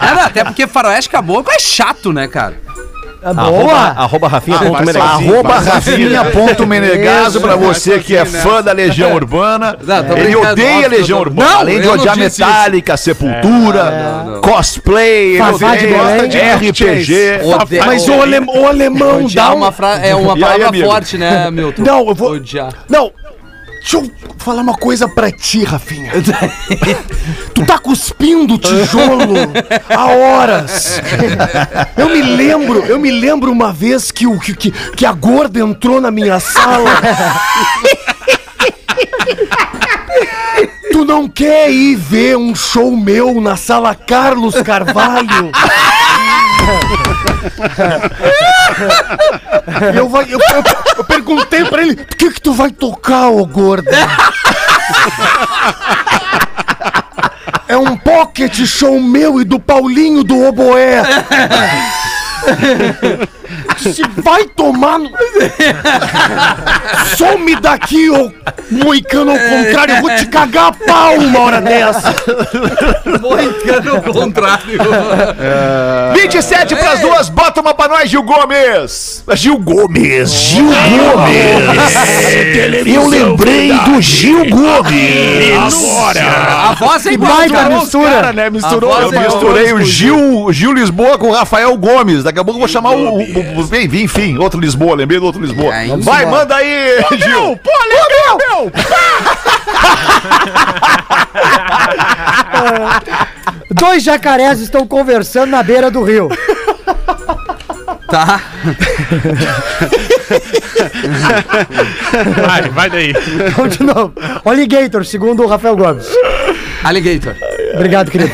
[0.01, 2.56] É, não, até porque faroeste caboclo é chato, né, cara?
[3.23, 3.77] Arroba, Boa.
[3.77, 4.58] arroba Rafinha.
[4.58, 5.10] ponto vai Menegas.
[5.12, 5.34] sozinho.
[5.36, 8.62] Arroba Rafinha.menegaso Isso, pra você que é sozinho, fã né?
[8.63, 9.77] da Legião Urbana.
[9.80, 11.49] Não, Ele odeia a Legião Urbana.
[11.51, 14.41] Não, Além de odiar Metallica, Sepultura, não, não.
[14.41, 15.86] cosplay, ele Fafá de.
[16.39, 17.41] RPG.
[17.86, 19.71] Mas o, ale, o alemão dá uma uma...
[19.71, 19.99] fra...
[20.04, 21.84] é uma aí, palavra forte, né, Milton?
[21.84, 22.73] Não, eu vou- Odiar.
[22.89, 23.12] Não,
[23.81, 26.11] deixa eu falar uma coisa pra ti, Rafinha.
[27.53, 29.51] tu tá cuspindo tijolo
[29.89, 31.01] há horas.
[31.97, 35.59] Eu me lembro, eu me lembro uma vez que, o, que, que, que a gorda
[35.59, 36.91] entrou na minha sala.
[40.91, 45.51] Tu não quer ir ver um show meu na sala Carlos Carvalho?
[49.95, 50.63] Eu, vai- eu- eu-
[50.97, 53.91] eu perguntei pra ele, o que que tu vai tocar, ô gorda?
[57.67, 61.01] É um pocket show meu e do Paulinho do Oboé.
[63.81, 65.09] Se vai tomar no...
[67.17, 68.31] Some daqui, ô
[68.69, 72.15] moicano ao contrário, eu vou te cagar a pau uma hora dessa.
[73.21, 74.79] Moicano ao contrário.
[76.13, 79.23] 27 pras duas, bota uma pra nós, Gil Gomes.
[79.33, 81.31] Gil Gomes, Gil Gomes.
[82.85, 85.75] Eu lembrei do Gil Gomes.
[86.17, 87.79] A voz é igual, cara.
[87.79, 88.33] mistura.
[88.33, 88.45] né?
[88.45, 88.99] A Misturou.
[89.01, 92.23] Eu é misturei o Gil, Gil Lisboa com o Rafael Gomes.
[92.23, 93.17] Daqui a pouco eu vou chamar o.
[93.17, 95.75] o, o, o enfim, enfim, outro Lisboa, lembrei do outro Lisboa.
[95.75, 97.57] É, Vai, manda aí, Gil.
[97.57, 98.71] Pô, legal, meu.
[103.71, 106.29] Dois jacarés estão conversando na beira do rio.
[108.07, 108.41] Tá.
[112.45, 113.13] Vai, vai daí.
[113.55, 114.13] Vamos de novo.
[114.43, 116.07] Alligator, segundo o Rafael Gomes.
[116.84, 117.36] Alligator.
[117.73, 118.31] Obrigado, querido.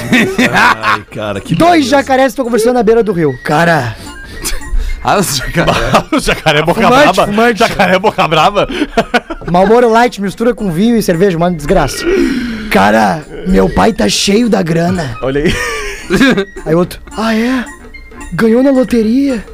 [0.51, 3.37] Ai, cara, que Dois jacarés estão conversando na beira do rio.
[3.43, 3.95] Cara,
[5.09, 5.71] Ah, os jacaré.
[6.11, 7.25] o jacaré boca Fumante, brava.
[7.27, 7.59] fumante.
[7.59, 8.67] Jacaré boca brava.
[9.49, 12.05] Malboro Light mistura com vinho e cerveja, mano, desgraça.
[12.69, 15.17] Cara, meu pai tá cheio da grana.
[15.21, 15.55] Olha aí.
[16.65, 17.63] Aí outro, ah é?
[18.33, 19.45] Ganhou na loteria?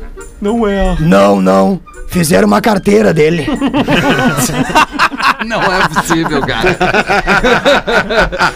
[0.42, 0.96] Não é.
[1.00, 1.80] Não, não.
[2.08, 3.46] Fizeram uma carteira dele.
[5.46, 6.78] Não é possível, cara.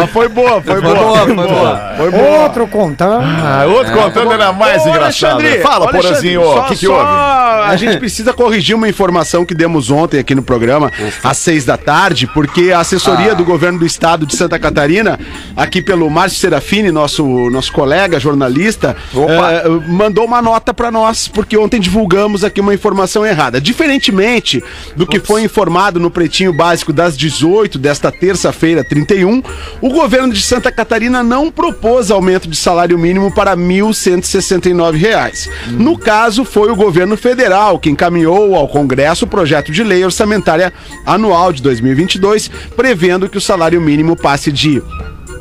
[0.00, 0.94] Ah, foi boa, foi, boa.
[0.94, 1.94] boa, foi boa.
[1.96, 2.42] Foi boa.
[2.42, 3.24] Outro contando.
[3.24, 5.32] Ah, outro contando era mais Ô, engraçado.
[5.40, 7.70] Alexandre, Fala, Porazinho, o que, que só houve?
[7.70, 10.90] A gente precisa corrigir uma informação que demos ontem aqui no programa,
[11.22, 15.18] às seis da tarde, porque a assessoria do governo do estado de Santa Catarina,
[15.56, 21.56] aqui pelo Márcio Serafini, nosso, nosso colega jornalista, eh, mandou uma nota para nós, porque
[21.56, 23.60] ontem divulgamos aqui uma informação errada.
[23.60, 24.62] Diferentemente
[24.96, 29.42] do que foi informado no Pretinho Básico das 18 desta terça-feira, 31,
[29.80, 35.48] o governo de Santa Catarina não propôs aumento de salário mínimo para 1.169 reais.
[35.70, 40.72] No caso, foi o governo federal que encaminhou ao Congresso o projeto de lei orçamentária
[41.04, 44.82] anual de 2022, prevendo que o salário mínimo passe de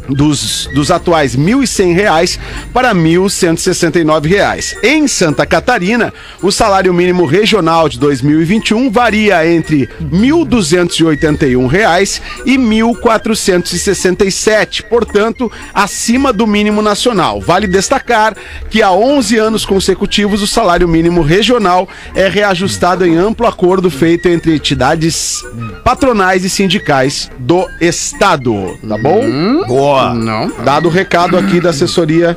[0.09, 2.39] dos, dos atuais 1.100 reais
[2.73, 4.75] para 1.169 reais.
[4.83, 12.57] Em Santa Catarina, o salário mínimo regional de 2021 varia entre 1.281 reais e R$
[12.57, 17.41] 1.467, portanto, acima do mínimo nacional.
[17.41, 18.35] Vale destacar
[18.69, 24.27] que há 11 anos consecutivos o salário mínimo regional é reajustado em amplo acordo feito
[24.27, 25.41] entre entidades
[25.83, 29.21] patronais e sindicais do estado, tá bom?
[29.67, 29.98] Boa.
[30.13, 30.51] Não.
[30.63, 32.35] Dado o recado aqui da assessoria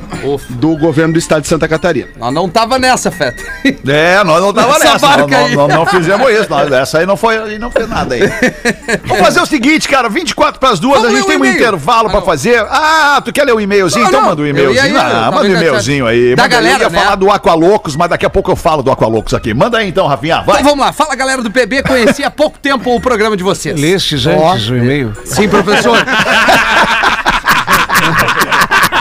[0.49, 2.07] do governo do estado de Santa Catarina.
[2.17, 3.43] Nós não tava nessa, Feta.
[3.87, 5.17] É, nós não tava Essa nessa.
[5.17, 6.47] Nós, nós- nós não fizemos isso.
[6.49, 8.21] Nós, essa aí não foi, não fez nada aí.
[9.05, 10.09] Vamos fazer o seguinte, cara.
[10.09, 12.25] 24 para as duas, Vamos a gente tem um intervalo Ah, pra não.
[12.25, 12.59] fazer.
[12.69, 14.01] Ah, tu quer ler o e-mailzinho?
[14.03, 14.99] Não, então não, manda o eu e-mailzinho.
[14.99, 16.35] Ah, manda o indo e-mailzinho aí.
[16.35, 16.63] Da Manda aí.
[16.63, 16.99] galera, Eu ia né?
[17.03, 19.53] falar do Aqualocos, mas daqui a pouco eu falo do Aqualocos aqui.
[19.53, 20.41] Manda aí então, Rafinha.
[20.41, 20.55] Vai.
[20.61, 20.91] Então vamos lá.
[20.93, 21.83] Fala, galera do PB.
[21.83, 23.79] Conheci há pouco tempo o programa de vocês.
[23.79, 25.13] Lestes antes o e-mail?
[25.25, 25.97] Sim, professor.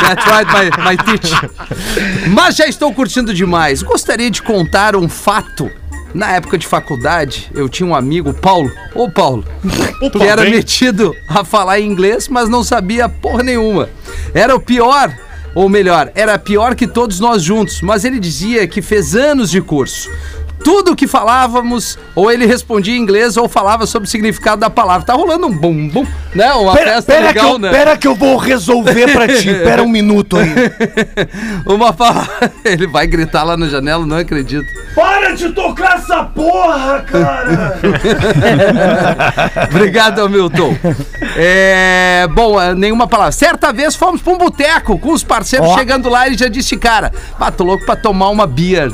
[0.03, 1.51] That's right, my, my teacher.
[2.29, 3.83] Mas já estou curtindo demais.
[3.83, 5.71] Gostaria de contar um fato.
[6.15, 8.71] Na época de faculdade, eu tinha um amigo, Paulo.
[8.95, 9.45] Ô, Paulo.
[10.11, 10.51] que era bem?
[10.51, 13.89] metido a falar inglês, mas não sabia porra nenhuma.
[14.35, 15.11] Era o pior,
[15.55, 17.81] ou melhor, era pior que todos nós juntos.
[17.81, 20.11] Mas ele dizia que fez anos de curso.
[20.65, 25.07] Tudo que falávamos, ou ele respondia em inglês, ou falava sobre o significado da palavra.
[25.07, 26.53] Tá rolando um bum bum, né?
[26.53, 27.71] Uma Pera, festa pera, legal, que eu, né?
[27.71, 29.53] pera que eu vou resolver pra ti.
[29.63, 30.53] Pera um minuto aí.
[31.67, 32.53] Uma palavra.
[32.65, 34.67] Ele vai gritar lá na janela, não acredito.
[34.95, 37.79] Para de tocar essa porra, cara!
[39.71, 40.77] Obrigado, Milton.
[41.37, 43.33] É, bom, é, nenhuma palavra.
[43.33, 45.79] Certa vez fomos pra um boteco com os parceiros Ó.
[45.79, 47.13] chegando lá e já disse, cara,
[47.57, 48.91] tô louco pra tomar uma beer.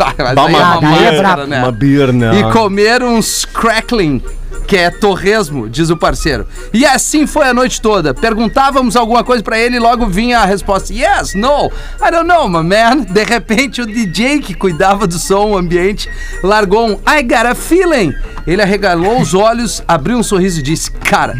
[0.00, 1.58] Tá, mas Dá aí uma- é daí é máscara, né?
[1.58, 2.40] Uma beer, né?
[2.40, 4.22] E comer uns crackling,
[4.66, 6.46] que é torresmo, diz o parceiro.
[6.72, 8.14] E assim foi a noite toda.
[8.14, 11.66] Perguntávamos alguma coisa pra ele e logo vinha a resposta: Yes, no,
[12.00, 13.00] I don't know, my man.
[13.10, 16.08] De repente, o DJ que cuidava do som, o ambiente,
[16.42, 18.14] largou um I got a feeling.
[18.46, 21.34] Ele arregalou os olhos, abriu um sorriso e disse: Cara,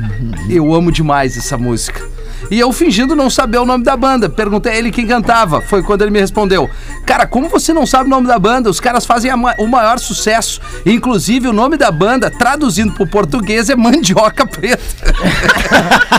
[0.51, 2.03] eu amo demais essa música.
[2.51, 4.29] E eu fingindo não saber o nome da banda.
[4.29, 5.61] Perguntei a ele quem cantava.
[5.61, 6.69] Foi quando ele me respondeu:
[7.07, 8.69] Cara, como você não sabe o nome da banda?
[8.69, 10.61] Os caras fazem ma- o maior sucesso.
[10.85, 14.83] Inclusive, o nome da banda, traduzindo pro português, é Mandioca Preta.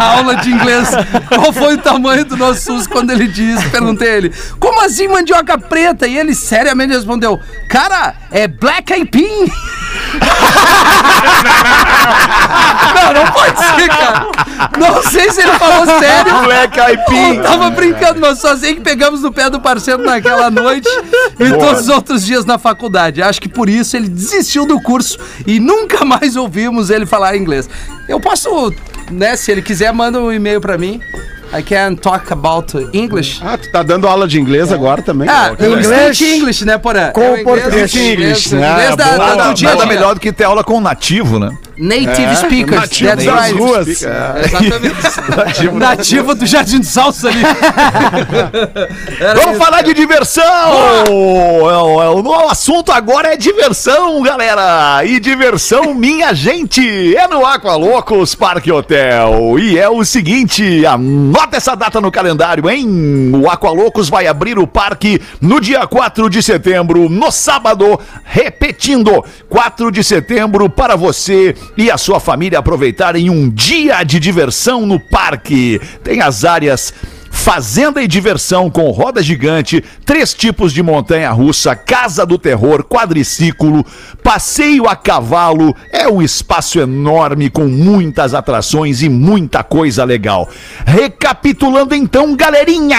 [0.00, 0.88] aula de inglês.
[1.28, 3.68] Qual foi o tamanho do nosso susto quando ele disse?
[3.70, 6.06] Perguntei a ele: Como assim Mandioca Preta?
[6.06, 9.50] E ele seriamente respondeu: Cara, é Black Eyed Peas.
[12.94, 14.26] Não, não pode ser, cara.
[14.78, 16.42] Não sei se ele falou sério.
[16.42, 17.36] Black Eyed Peas.
[17.36, 20.88] Ou tava brincando, mas só sei que pegamos no pé do parceiro naquela noite
[21.38, 23.22] e todos os outros dias na faculdade.
[23.22, 27.68] Acho que por isso ele desistiu do curso e nunca mais ouvimos ele falar inglês.
[28.08, 28.72] Eu posso,
[29.10, 31.00] né, se ele quiser, manda um e-mail pra mim.
[31.52, 33.40] I can talk about English.
[33.42, 35.28] Ah, tu tá dando aula de inglês agora também?
[35.28, 37.10] Ah, Inglês Street English, né, Porã?
[37.12, 37.94] com É o inglês- português.
[37.96, 38.96] English, inglês né?
[38.96, 41.38] da- Boa, da- do dia a Nada melhor do que ter aula com um nativo,
[41.38, 41.50] né?
[41.80, 43.58] Native speakers, nativo that's das right.
[43.58, 44.02] ruas.
[44.02, 44.42] É.
[44.44, 45.70] Exatamente.
[45.78, 47.38] Nativo do Jardim de Salsa ali.
[49.36, 49.64] Vamos isso.
[49.64, 50.42] falar de diversão!
[50.44, 51.70] É, o-
[52.02, 55.04] é, O, o assunto agora é diversão, galera!
[55.04, 59.56] E diversão, minha gente, é no Aqualocos Parque Hotel.
[59.58, 60.84] E é o seguinte,
[61.38, 63.30] anota essa data no calendário, hein?
[63.32, 69.92] O Aqualocos vai abrir o parque no dia 4 de setembro, no sábado, repetindo, 4
[69.92, 75.80] de setembro, para você e a sua família aproveitarem um dia de diversão no parque.
[76.02, 76.92] Tem as áreas
[77.40, 83.86] Fazenda e diversão com roda gigante, três tipos de montanha russa, casa do terror, quadriciclo,
[84.22, 85.74] passeio a cavalo.
[85.90, 90.46] É um espaço enorme com muitas atrações e muita coisa legal.
[90.84, 92.98] Recapitulando então, galerinha!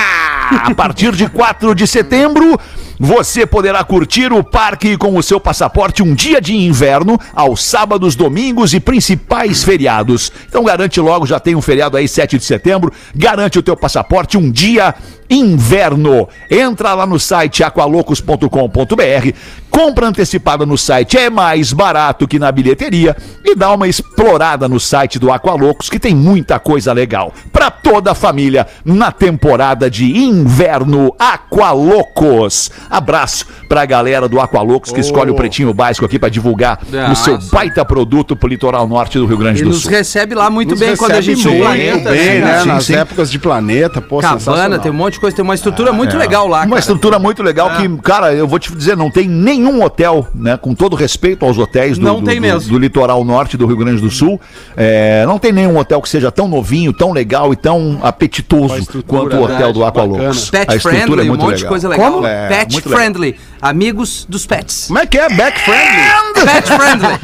[0.63, 2.57] A partir de 4 de setembro,
[2.99, 8.15] você poderá curtir o parque com o seu passaporte um dia de inverno, aos sábados,
[8.15, 10.31] domingos e principais feriados.
[10.47, 14.37] Então garante logo, já tem um feriado aí 7 de setembro, garante o teu passaporte
[14.37, 14.93] um dia
[15.29, 16.27] inverno.
[16.49, 19.31] Entra lá no site aqualocos.com.br,
[19.69, 23.15] compra antecipada no site, é mais barato que na bilheteria
[23.45, 28.11] e dá uma explorada no site do Aqualocos que tem muita coisa legal para toda
[28.11, 32.71] a família na temporada de inverno Aqualocos.
[32.89, 37.15] Abraço pra galera do Aqualocos que escolhe o pretinho básico aqui para divulgar Ah, o
[37.15, 39.91] seu baita produto pro litoral norte do Rio Grande E do nos Sul.
[39.91, 42.09] recebe lá muito Nos bem quando a gente bem, planeta.
[42.11, 42.61] bem, né?
[42.61, 42.95] sim, Nas sim.
[42.95, 46.47] épocas de planeta, pô, Cabana, tem um monte de coisa, tem uma estrutura muito legal
[46.47, 46.59] lá.
[46.59, 46.79] Uma cara.
[46.79, 50.57] estrutura muito legal que, cara, eu vou te dizer, não tem nenhum hotel, né?
[50.57, 52.71] Com todo respeito aos hotéis do, Não do- tem do- mesmo.
[52.71, 54.39] do litoral norte do Rio Grande do Sul.
[54.75, 59.35] é, não tem nenhum hotel que seja tão novinho, tão legal e tão apetitoso quanto
[59.35, 60.49] o hotel do Aqualocos.
[60.49, 61.69] Pet A estrutura friendly, é um muito monte de legal.
[61.69, 62.11] coisa legal.
[62.11, 62.25] Como?
[62.27, 62.93] É, Pet legal.
[62.93, 64.85] friendly, amigos dos pets.
[64.87, 65.29] Como é que é?
[65.29, 65.99] Back friendly?
[66.45, 67.19] Pet friendly.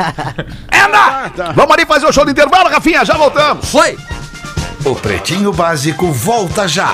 [0.71, 1.53] Anda!
[1.53, 3.69] Vamos ali fazer o show do intervalo, Rafinha, já voltamos.
[3.69, 3.97] Foi.
[4.83, 6.93] O Pretinho Básico volta já.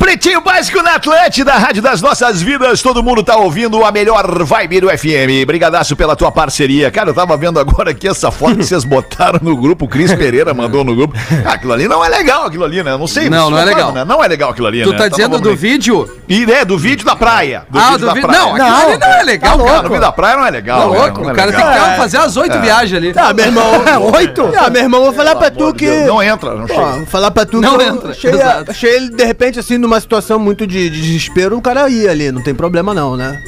[0.00, 2.80] Pretinho Básico na Atlântida, Rádio das Nossas Vidas.
[2.80, 5.44] Todo mundo tá ouvindo a melhor vibe do FM.
[5.46, 6.90] Brigadaço pela tua parceria.
[6.90, 9.84] Cara, eu tava vendo agora aqui essa foto que vocês botaram no grupo.
[9.84, 11.14] O Cris Pereira mandou no grupo.
[11.44, 12.96] Ah, aquilo ali não é legal, aquilo ali, né?
[12.96, 13.28] Não sei.
[13.28, 13.92] Não, não é concordam, legal.
[13.92, 14.04] Né?
[14.06, 14.96] Não é legal aquilo ali, Tu né?
[14.96, 16.10] tá Então dizendo do vídeo?
[16.26, 17.64] E é, do vídeo da praia.
[17.68, 18.28] Do ah, vídeo do da vídeo.
[18.28, 18.42] praia.
[18.42, 19.82] Não, aquilo Não, ali não é legal, Cara, cara.
[19.82, 20.80] no vídeo da praia não é legal.
[20.80, 20.98] Tá né?
[20.98, 21.20] louco?
[21.20, 21.90] Não é O cara tem legal.
[21.90, 23.12] que fazer as oito viagens ali.
[23.14, 23.70] Ah, meu irmão.
[24.14, 24.50] Oito?
[24.58, 25.86] Ah, meu irmão, vou falar pra tu que.
[26.04, 26.80] Não entra, não chega.
[26.80, 28.14] vou falar pra tu Não que eu entra,
[28.68, 32.30] achei, ele, de repente, assim, numa situação muito de, de desespero, o cara ia ali,
[32.30, 33.42] não tem problema não, né?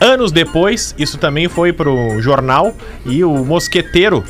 [0.00, 2.74] anos depois, isso também foi pro jornal
[3.06, 4.24] e o mosqueteiro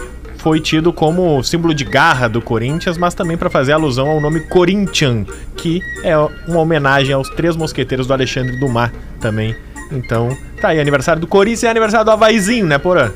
[0.45, 4.41] foi tido como símbolo de garra do Corinthians, mas também para fazer alusão ao nome
[4.41, 5.25] Corinthian,
[5.57, 6.15] que é
[6.47, 9.57] uma homenagem aos três mosqueteiros do Alexandre Dumas também.
[9.91, 13.11] Então, tá aí, aniversário do Corinthians e aniversário do Havaizinho, né, Porã?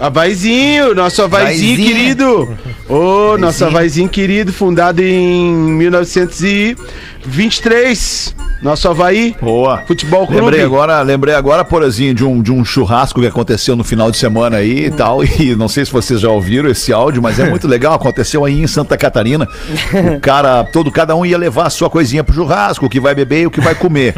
[0.00, 1.94] Havaizinho, nosso Havaizinho Havaizinho.
[1.94, 2.58] querido.
[2.88, 5.54] Ô, nosso Havaizinho querido, fundado em
[7.26, 8.34] 1923.
[8.62, 9.82] Nosso Havaí, Boa.
[9.86, 10.40] Futebol Clube.
[10.40, 14.16] Lembrei agora, lembrei agora, porazinho, de um, de um churrasco que aconteceu no final de
[14.16, 15.22] semana aí e tal.
[15.24, 17.92] E não sei se vocês já ouviram esse áudio, mas é muito legal.
[17.94, 19.46] Aconteceu aí em Santa Catarina.
[20.16, 23.14] O cara, todo, cada um ia levar a sua coisinha pro churrasco, o que vai
[23.14, 24.14] beber e o que vai comer.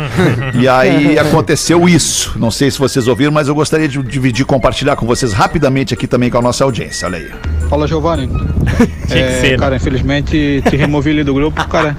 [0.55, 2.39] E aí aconteceu isso.
[2.39, 6.07] Não sei se vocês ouviram, mas eu gostaria de dividir, compartilhar com vocês rapidamente aqui
[6.07, 7.07] também com a nossa audiência.
[7.07, 7.29] Olha aí.
[7.69, 8.31] Fala, Giovanni.
[9.09, 9.57] Ser, né?
[9.57, 11.97] Cara, infelizmente te removi ali do grupo, cara.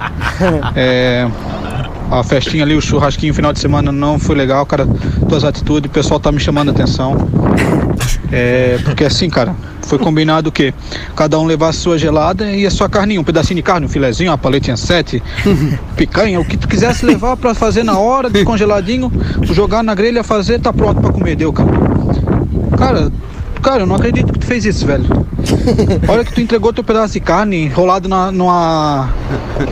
[0.74, 0.99] É,
[2.10, 4.86] a festinha ali, o churrasquinho, final de semana não foi legal, cara.
[5.28, 7.16] Tuas atitudes, o pessoal tá me chamando a atenção.
[8.32, 10.72] É, porque assim, cara, foi combinado o quê?
[11.16, 13.88] Cada um levar a sua gelada e a sua carninha, um pedacinho de carne, um
[13.88, 15.22] filezinho, uma paletinha sete,
[15.96, 19.10] picanha, o que tu quisesse levar pra fazer na hora, descongeladinho,
[19.42, 21.70] jogar na grelha, fazer, tá pronto pra comer, deu, cara.
[22.78, 23.12] Cara,
[23.60, 25.04] cara, eu não acredito que tu fez isso, velho.
[26.08, 29.10] Olha que tu entregou teu pedaço de carne enrolado na, numa.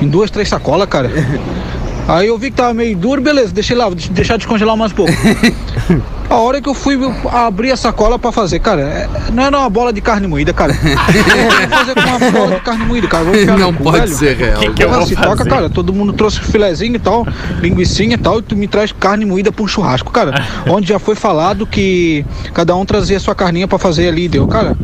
[0.01, 1.11] em duas, três sacolas, cara.
[2.09, 4.92] Aí eu vi que tava meio duro, beleza, deixei lá, vou deix- deixar descongelar mais
[4.94, 5.12] pouco.
[6.29, 6.98] A hora que eu fui
[7.33, 10.72] abrir a sacola pra fazer, cara, é- não era uma bola de carne moída, cara.
[10.74, 10.79] Eu
[11.68, 13.24] vou fazer com uma bola de carne moída, cara.
[13.59, 14.14] Não cu, pode velho.
[14.14, 14.61] ser real.
[14.61, 17.26] Que que eu se toca, cara, todo mundo trouxe filezinho e tal,
[17.62, 20.45] linguicinha e tal, e tu me traz carne moída pra um churrasco, cara.
[20.68, 24.76] onde já foi falado que cada um trazia sua carninha pra fazer ali, deu, cara.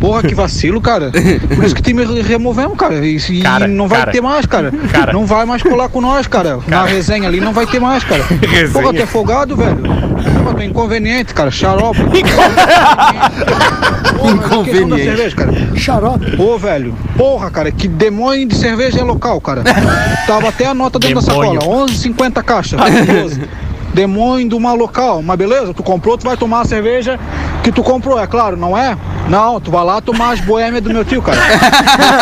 [0.00, 1.10] Porra, que vacilo, cara.
[1.54, 3.04] Por isso que te me removemos, cara.
[3.04, 4.12] E, e Cara, não vai cara.
[4.12, 4.72] ter mais, cara.
[4.92, 5.12] Cara.
[5.12, 6.60] Não vai mais colar com nós, cara.
[6.68, 8.24] Na resenha ali não vai ter mais, cara.
[8.40, 8.72] Resenha.
[8.82, 9.76] Porra, tu é folgado, velho.
[9.78, 11.50] Porra, tu é inconveniente, cara.
[11.50, 11.98] Xarope.
[14.18, 14.64] Porra, Inconveniente.
[14.70, 15.52] questão da cerveja, cara.
[15.76, 16.40] Xarope.
[16.42, 19.62] Ô, velho, porra, cara, que demônio de cerveja é local, cara.
[20.26, 21.54] Tava até a nota dentro Demônio.
[21.54, 22.76] da sacola, 11,50 caixa.
[22.76, 23.42] 12.
[23.94, 27.18] Demônio de uma local, mas beleza, tu comprou, tu vai tomar a cerveja
[27.68, 28.96] que tu comprou, é claro, não é?
[29.28, 31.36] Não, tu vai lá tomar as boêmias do meu tio, cara.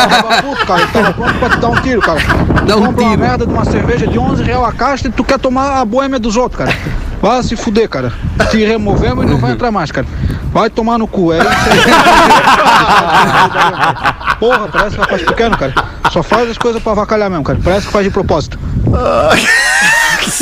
[0.09, 2.19] tava puto, cara, ele tava pronto pra te dar um tiro, cara.
[2.65, 3.21] Dá Tu um compra uma tiro.
[3.21, 6.19] merda de uma cerveja de 11 real a caixa e tu quer tomar a boêmia
[6.19, 6.77] dos outros, cara.
[7.21, 8.11] Vai se fuder, cara.
[8.51, 10.05] Te removemos e não vai entrar mais, cara.
[10.51, 11.79] Vai tomar no cu, é isso aí.
[14.39, 15.73] Porra, parece rapaz pequeno, cara.
[16.11, 17.57] Só faz as coisas pra avacalhar mesmo, cara.
[17.63, 18.59] Parece que faz de propósito.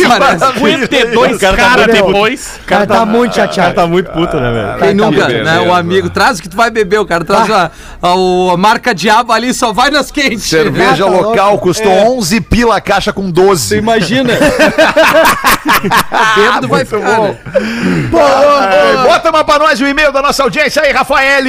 [0.03, 0.45] Parece.
[0.53, 2.59] 52 cara tá caras depois.
[2.63, 3.75] O cara tá muito O cara chateado.
[3.75, 4.77] tá muito puto, né, velho?
[4.79, 5.59] Quem tá nunca, né?
[5.59, 5.73] O né?
[5.73, 7.71] amigo traz o que tu vai beber, o cara traz a,
[8.01, 8.11] a,
[8.53, 10.43] a marca diabo ali, só vai nas quentes.
[10.43, 11.63] Cerveja Ah, tá local louco.
[11.67, 13.77] custou 11 pila a caixa com 12.
[13.77, 14.33] Imagina.
[16.35, 17.19] Bêbado vai ficar.
[17.21, 17.37] né?
[18.13, 21.43] Ai, Bota uma pra nós o e-mail da nossa audiência aí, Rafael.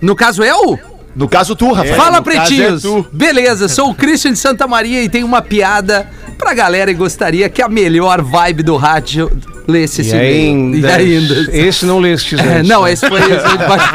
[0.00, 0.97] No caso, eu?
[1.18, 1.96] No caso, tu, Rafael.
[1.96, 2.84] Fala, no caso pretinhos!
[2.84, 3.04] é.
[3.12, 6.06] Beleza, sou o Christian de Santa Maria e tenho uma piada
[6.38, 9.28] pra galera e gostaria que a melhor vibe do rádio
[9.66, 10.88] lesse esse E ainda.
[10.88, 11.34] E ainda.
[11.56, 13.88] Esse não leste, É, não, esse foi, esse foi de baixo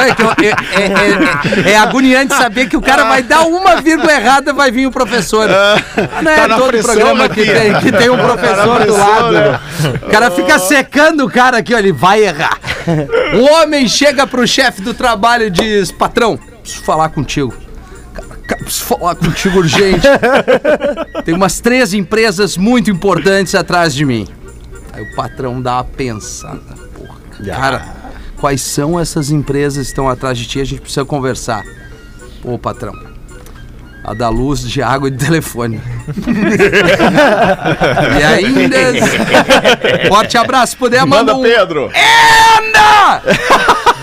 [0.00, 3.76] é, que eu- é- é- é- é agoniante saber que o cara vai dar uma
[3.80, 5.48] vírgula errada, vai vir o professor.
[6.22, 9.32] Não é tá todo programa que tem, que tem um professor do lado.
[9.32, 9.60] né?
[10.02, 12.58] O cara fica secando o cara aqui, ó, ele vai errar.
[13.34, 17.54] Um homem chega pro chefe do trabalho e diz: Patrão, preciso falar contigo.
[18.58, 20.06] Preciso falar contigo urgente.
[21.24, 24.28] Tem umas três empresas muito importantes atrás de mim.
[24.92, 26.60] Aí o patrão dá uma pensada.
[26.94, 27.82] Porra, cara,
[28.38, 30.60] quais são essas empresas que estão atrás de ti?
[30.60, 31.64] A gente precisa conversar.
[32.42, 33.11] Pô, patrão.
[34.04, 35.80] A da luz, de água e de telefone.
[38.18, 38.76] e ainda.
[40.08, 40.72] Forte abraço.
[40.72, 41.42] Se puder, manda Manda um.
[41.42, 41.90] Pedro.
[42.58, 43.22] Anda!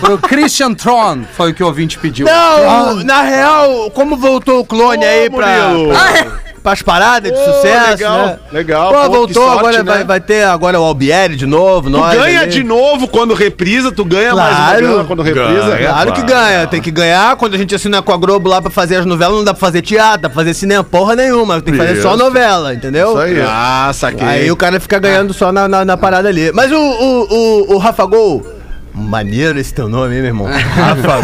[0.00, 2.26] Pro Christian Tron, foi o que o ouvinte pediu.
[2.26, 5.92] Não, na real, como voltou o clone aí pra, Murilo.
[5.94, 6.49] Ah, é?
[6.62, 8.38] Pras paradas de sucesso, legal, né?
[8.52, 8.92] legal.
[8.92, 9.82] Pô, Pô, voltou, sorte, agora né?
[9.92, 12.50] vai, vai ter agora o Albieri de novo, Tu nós ganha ali.
[12.50, 14.86] de novo quando reprisa, tu ganha mais uma Claro.
[14.86, 15.70] grana quando reprisa.
[15.70, 15.88] Ganha.
[15.88, 17.36] Claro que ganha, tem que ganhar.
[17.36, 19.60] Quando a gente assina com a Globo lá pra fazer as novelas, não dá pra
[19.60, 21.60] fazer teatro, dá pra fazer cinema, porra nenhuma.
[21.60, 22.18] Tem que fazer só Isso.
[22.24, 23.08] novela, entendeu?
[23.10, 23.40] Isso aí.
[23.40, 24.26] Ah, saquei.
[24.26, 26.52] Aí o cara fica ganhando só na, na, na parada ali.
[26.52, 27.26] Mas o, o,
[27.70, 28.59] o, o Rafa Gol.
[28.92, 30.46] Maneiro esse teu nome, hein, meu irmão?
[30.50, 31.20] Rafa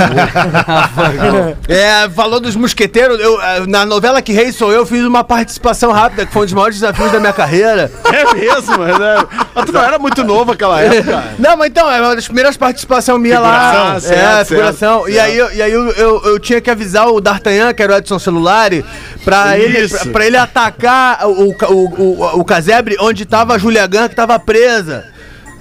[1.11, 1.57] Gol.
[1.69, 3.19] É, falou dos mosqueteiros.
[3.19, 6.45] Eu, eh, na novela Que Rei Sou Eu, fiz uma participação rápida, que foi um
[6.45, 7.91] dos maiores desafios da minha carreira.
[8.05, 9.27] É mesmo, mas, é...
[9.55, 11.25] mas tu não era muito novo naquela época.
[11.39, 13.97] Não, mas então, é uma das primeiras participações minha lá.
[13.97, 15.03] É, certo, figuração.
[15.03, 17.83] certo, e aí, eu, e aí eu, eu, eu tinha que avisar o D'Artagnan, que
[17.83, 18.85] era o Edson Celulari,
[19.25, 23.87] pra ele, pra, pra ele atacar o, o, o, o casebre onde tava a Julia
[23.87, 25.16] Gun, que tava presa.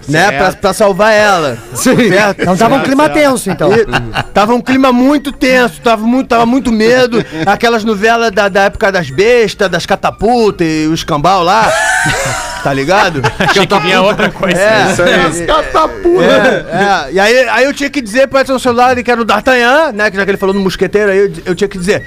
[0.08, 1.58] Né, pra, pra salvar ela.
[1.74, 2.42] Certo?
[2.42, 3.70] Então tava um clima tenso, então.
[3.74, 3.86] E
[4.34, 7.24] tava um clima muito tenso, tava muito, tava muito medo.
[7.46, 11.72] Aquelas novelas da, da época das bestas, das catapultas e o escambau lá.
[12.66, 13.22] Tá ligado?
[13.38, 14.60] Achei que vinha outra coisa.
[14.60, 15.14] É, Isso aí.
[16.20, 17.14] é, é.
[17.14, 20.10] E aí, aí eu tinha que dizer pro Edson Celular que era o D'Artagnan, né?
[20.10, 22.04] Que já que ele falou no mosqueteiro, aí eu, eu tinha que dizer: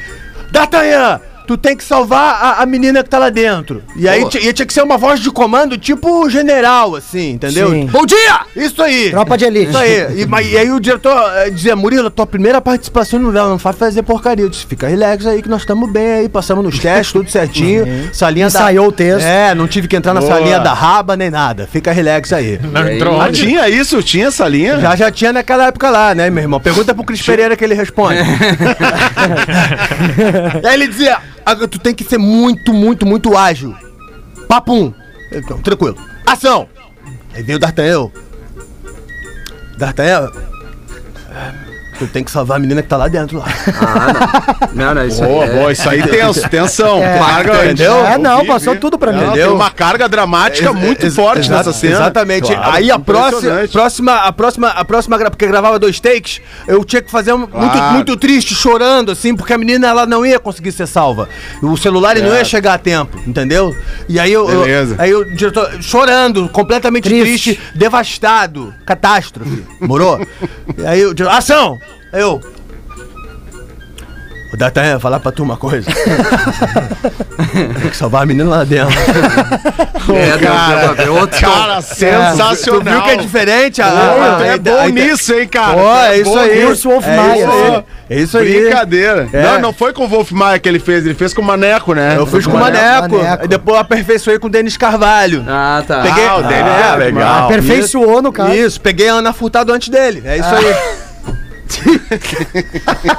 [0.50, 1.20] D'Artagnan!
[1.48, 3.82] Tu tem que salvar a, a menina que tá lá dentro.
[3.96, 7.70] E aí ti- e tinha que ser uma voz de comando, tipo general, assim, entendeu?
[7.70, 7.86] Sim.
[7.86, 8.40] Bom dia!
[8.54, 9.10] Isso aí!
[9.10, 9.70] Tropa de elite.
[9.70, 10.20] Isso aí.
[10.20, 13.58] E, mas- e aí o diretor eh, dizia, Murilo, tua primeira participação no novela, não
[13.58, 14.44] faz fazer porcaria.
[14.44, 18.10] Eu disse, fica relax aí que nós estamos bem aí, passamos nos testes, tudo certinho.
[18.12, 18.58] Salinha da...
[18.60, 19.24] Ensaiou o texto.
[19.24, 20.30] É, não tive que entrar na Boa.
[20.34, 21.66] salinha da raba nem nada.
[21.72, 22.60] Fica relax aí.
[22.62, 23.40] Não entrou Ah, onde?
[23.46, 24.02] tinha isso?
[24.02, 24.78] Tinha essa linha?
[24.80, 26.60] Já já tinha naquela época lá, né, meu irmão?
[26.60, 28.18] Pergunta pro Cris Pereira que ele responde.
[30.64, 31.18] aí ele dizia:
[31.68, 33.74] tu tem que ser muito, muito, muito ágil.
[34.46, 34.92] Papum.
[35.32, 35.96] Então, tranquilo.
[36.26, 36.68] Ação!
[37.34, 38.10] Aí veio o D'Artagnan.
[39.76, 40.30] D'Artagnan,
[41.98, 43.46] tu tem que salvar a menina que tá lá dentro lá.
[44.72, 45.50] Não, não, isso Boa, aí.
[45.50, 46.98] é- boa, isso aí tenso, tensão.
[47.02, 48.06] É, carga, entendeu?
[48.06, 48.80] É, não, Vi, passou vi.
[48.80, 49.20] tudo pra mim.
[49.24, 51.94] Não, tem uma carga dramática muito Ex- forte nessa cena.
[51.94, 52.52] Exatamente.
[52.52, 57.02] Claro, Aí a próxima, próxima, a próxima, a próxima, porque gravava dois takes, eu tinha
[57.02, 57.92] que fazer um, muito, Claro.
[57.94, 61.28] muito triste, chorando, assim, porque a menina ela não ia conseguir ser salva.
[61.62, 63.74] O celular ele não ia chegar a tempo, entendeu?
[64.08, 64.96] E aí eu, eu- Beleza.
[64.98, 67.54] aí o diretor chorando, completamente Triste.
[67.54, 70.20] triste, devastado, catástrofe, morou?
[70.76, 71.78] e aí o diretor, ação!
[72.12, 72.40] Aí eu
[74.50, 75.86] o D'Artagnan ia falar pra tu uma coisa.
[77.80, 78.98] Tem que salvar a menina lá dentro.
[80.14, 82.94] É, cara, pra ver outro Cara, Tu sensacional.
[82.94, 83.82] viu que é diferente?
[83.82, 85.74] A, Pô, é a- bom a- nisso, hein, cara?
[85.74, 86.62] Pô, é isso bom aí.
[86.64, 87.84] Curso Wolf é Maia, isso aí.
[88.08, 88.60] É isso aí.
[88.62, 89.28] Brincadeira.
[89.34, 89.42] É.
[89.42, 91.92] Não, não foi com o Wolf Maia que ele fez, ele fez com o Maneco,
[91.92, 92.14] né?
[92.16, 93.16] Eu fiz com o Maneco.
[93.16, 93.42] Maneco.
[93.42, 95.44] Aí depois eu aperfeiçoei com o Denis Carvalho.
[95.46, 96.00] Ah, tá.
[96.00, 97.44] Peguei- Ah, o dele é legal.
[97.44, 98.54] Aperfeiçoou no caso.
[98.54, 100.22] Isso, peguei a Ana Furtado antes dele.
[100.24, 100.74] É isso aí.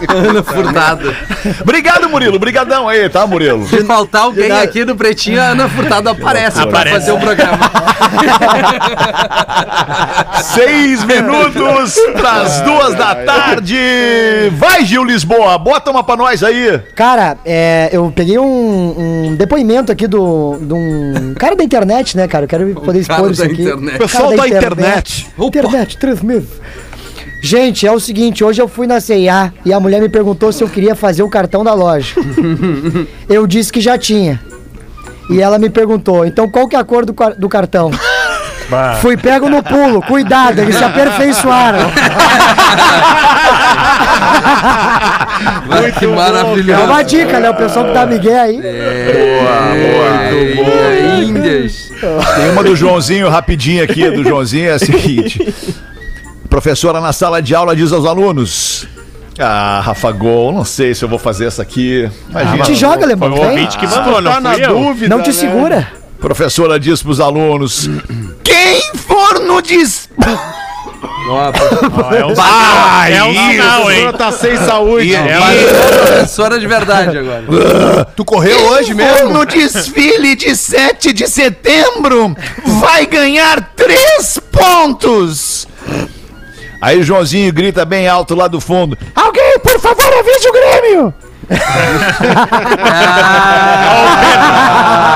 [0.10, 1.16] Ana Furtado.
[1.62, 2.36] Obrigado, Murilo.
[2.36, 3.68] Obrigadão aí, tá, Murilo?
[3.68, 7.60] Se faltar alguém aqui no Pretinho, a Ana Furtado aparece, pra fazer o programa.
[10.44, 13.78] Seis minutos pras duas da tarde.
[14.58, 16.80] Vai, Gil Lisboa, bota uma pra nós aí.
[16.96, 22.28] Cara, é, eu peguei um, um depoimento aqui do, de um cara da internet, né,
[22.28, 22.46] cara?
[22.46, 23.62] Eu quero poder cara expor isso da aqui.
[23.62, 23.98] internet.
[23.98, 25.28] Pessoal Cara da internet.
[25.40, 26.50] Internet, três meses.
[27.42, 30.64] Gente, é o seguinte, hoje eu fui na C&A e a mulher me perguntou se
[30.64, 32.16] eu queria fazer o cartão da loja.
[33.30, 34.40] eu disse que já tinha.
[35.30, 37.92] E ela me perguntou, então qual que é a cor do, do cartão?
[39.02, 41.90] Fui pego no pulo, cuidado, eles se aperfeiçoaram.
[45.68, 46.84] Vai, que É maravilhoso.
[46.84, 47.50] uma dica, né?
[47.50, 48.62] O pessoal que dá migué aí.
[50.56, 51.92] Boa, Índias.
[52.36, 55.40] Tem uma do Joãozinho rapidinho aqui, do Joãozinho é a seguinte.
[56.50, 58.88] Professora na sala de aula diz aos alunos:
[59.38, 62.10] Ah, Rafa Gol, não sei se eu vou fazer essa aqui.
[62.30, 62.64] Imagina.
[62.66, 65.16] Te joga, Foi Alemão, o ouvinte que mandou, não Tá na dúvida.
[65.16, 65.34] Não te né?
[65.34, 65.88] segura.
[66.20, 67.90] Professora diz pros alunos:
[68.44, 70.10] Quem for no des...
[71.32, 71.44] Ó,
[72.14, 74.12] é um Ah, é um sinal, a hein?
[74.18, 75.14] tá sem saúde.
[75.16, 75.38] É
[76.08, 78.06] Professora de verdade agora.
[78.16, 79.30] Tu correu hoje mesmo?
[79.30, 82.36] no desfile de 7 de setembro
[82.82, 85.68] vai ganhar três pontos.
[86.82, 91.14] Aí o Joãozinho grita bem alto lá do fundo: Alguém, por favor, avise o Grêmio!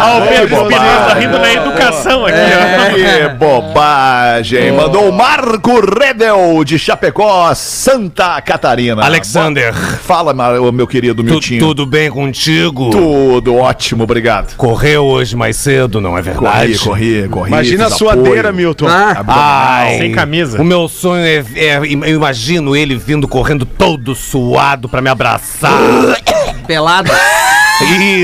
[0.05, 2.93] Ó, o Pedro Espinosa rindo na educação aqui, ó.
[2.93, 4.71] Que bobagem!
[4.71, 9.03] Mandou o Marco Redel de Chapecó, Santa Catarina.
[9.03, 11.59] Alexander, Fala, ma- ô, meu querido tu- Miltinho.
[11.59, 12.89] tudo bem contigo?
[12.89, 14.55] Tudo ótimo, obrigado.
[14.55, 16.79] Correu hoje mais cedo, não é Corri, verdade?
[16.79, 17.47] corri, corri.
[17.51, 18.53] Imagina a suadeira, apoio.
[18.53, 18.88] Milton.
[18.88, 20.61] Ah, Ai, Sem camisa.
[20.61, 25.71] O meu sonho é, é- Eu imagino ele vindo correndo todo suado pra me abraçar.
[26.67, 27.11] Pelado.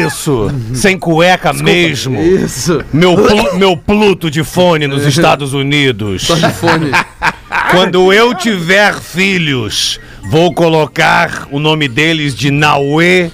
[0.05, 0.49] Isso!
[0.73, 2.21] Sem cueca mesmo.
[2.21, 2.83] Isso.
[2.93, 6.23] Meu, plu- meu Pluto de fone nos Estados Unidos.
[6.23, 6.91] Só de fone.
[7.71, 13.29] Quando eu tiver filhos, vou colocar o nome deles de Nauê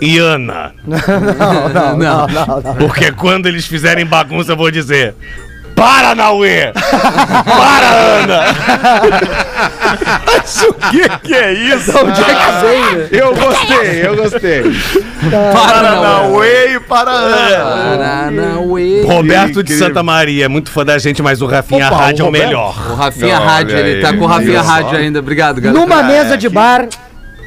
[0.00, 0.72] e Ana.
[0.86, 2.26] Não, não, não, não,
[2.62, 2.74] não.
[2.76, 5.14] Porque quando eles fizerem bagunça, eu vou dizer:
[5.78, 6.72] Para, Nauê!
[6.72, 8.40] Para, Ana!
[10.68, 11.92] O que, que é isso?
[11.96, 13.08] Onde é que vem, né?
[13.12, 14.62] Eu gostei, eu gostei.
[15.52, 19.02] Paranauê e para Paranauê.
[19.02, 22.24] Roberto de Santa Maria, é muito fã da gente, mas o Rafinha Opa, o Rádio
[22.24, 22.74] é o melhor.
[22.90, 24.62] O Rafinha Olha Rádio, ele tá com o Rafinha.
[24.62, 25.18] Rádio ainda.
[25.20, 25.80] Obrigado, galera.
[25.80, 26.88] Numa mesa de bar,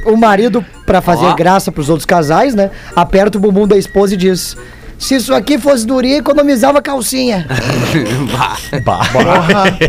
[0.06, 1.34] o marido, pra fazer Ó.
[1.34, 2.72] graça pros outros casais, né?
[2.96, 4.58] Aperta o bumbum da esposa e diz:
[5.02, 7.48] Se isso aqui fosse durinho, economizava calcinha.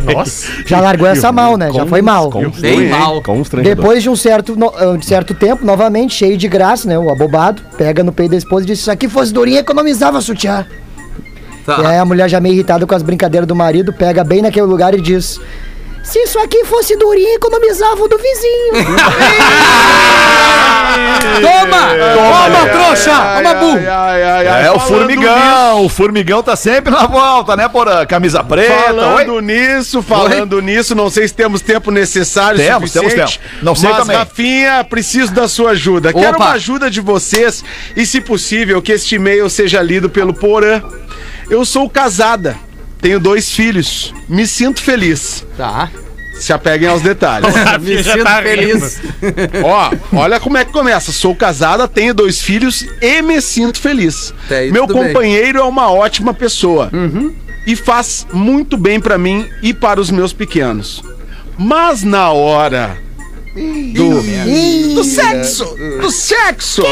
[0.15, 0.49] Nossa.
[0.67, 1.71] Já largou essa mal, né?
[1.71, 2.31] Já foi mal.
[2.59, 3.23] Bem mal.
[3.63, 6.99] Depois de um certo, no- uh, de certo tempo, novamente, cheio de graça, né?
[6.99, 10.21] O abobado pega no peito da esposa e diz: Se isso aqui fosse durinho, economizava
[10.21, 10.67] sutiã.
[11.61, 11.89] E Tá.
[11.91, 14.95] aí a mulher já meio irritada com as brincadeiras do marido, pega bem naquele lugar
[14.95, 15.39] e diz:
[16.03, 18.73] Se isso aqui fosse durinho, economizava o do vizinho.
[21.41, 21.89] Toma!
[22.15, 23.13] Toma, trouxa!
[23.37, 23.79] Toma, burro!
[23.79, 28.05] Ai, ai, ai, É o formigão, o formigão tá sempre na volta, né, Porã?
[28.05, 28.75] Camisa preta.
[28.93, 29.43] Falando oi?
[29.43, 33.33] nisso, falando nisso, não sei se temos tempo necessário Temos, temos tempo.
[33.63, 34.17] Não sei mas, também.
[34.17, 36.13] Rafinha, preciso da sua ajuda.
[36.13, 36.45] Quero Opa.
[36.45, 37.65] uma ajuda de vocês
[37.97, 40.83] e, se possível, que este e-mail seja lido pelo Porã.
[41.49, 42.57] Eu sou casada,
[43.03, 45.45] tenho dois filhos, me sinto feliz.
[45.57, 45.91] Tá.
[46.41, 47.53] se apeguem aos detalhes.
[47.83, 49.01] Me já sinto tá feliz.
[49.63, 51.13] Ó, olha como é que começa.
[51.13, 54.33] Sou casada, tenho dois filhos e me sinto feliz.
[54.47, 55.09] Até aí Meu tudo bem.
[55.13, 56.91] companheiro é uma ótima pessoa.
[57.67, 61.01] E faz muito bem pra mim e para os meus pequenos.
[61.57, 62.97] Mas na hora
[63.95, 65.65] do, do sexo,
[66.01, 66.83] do sexo,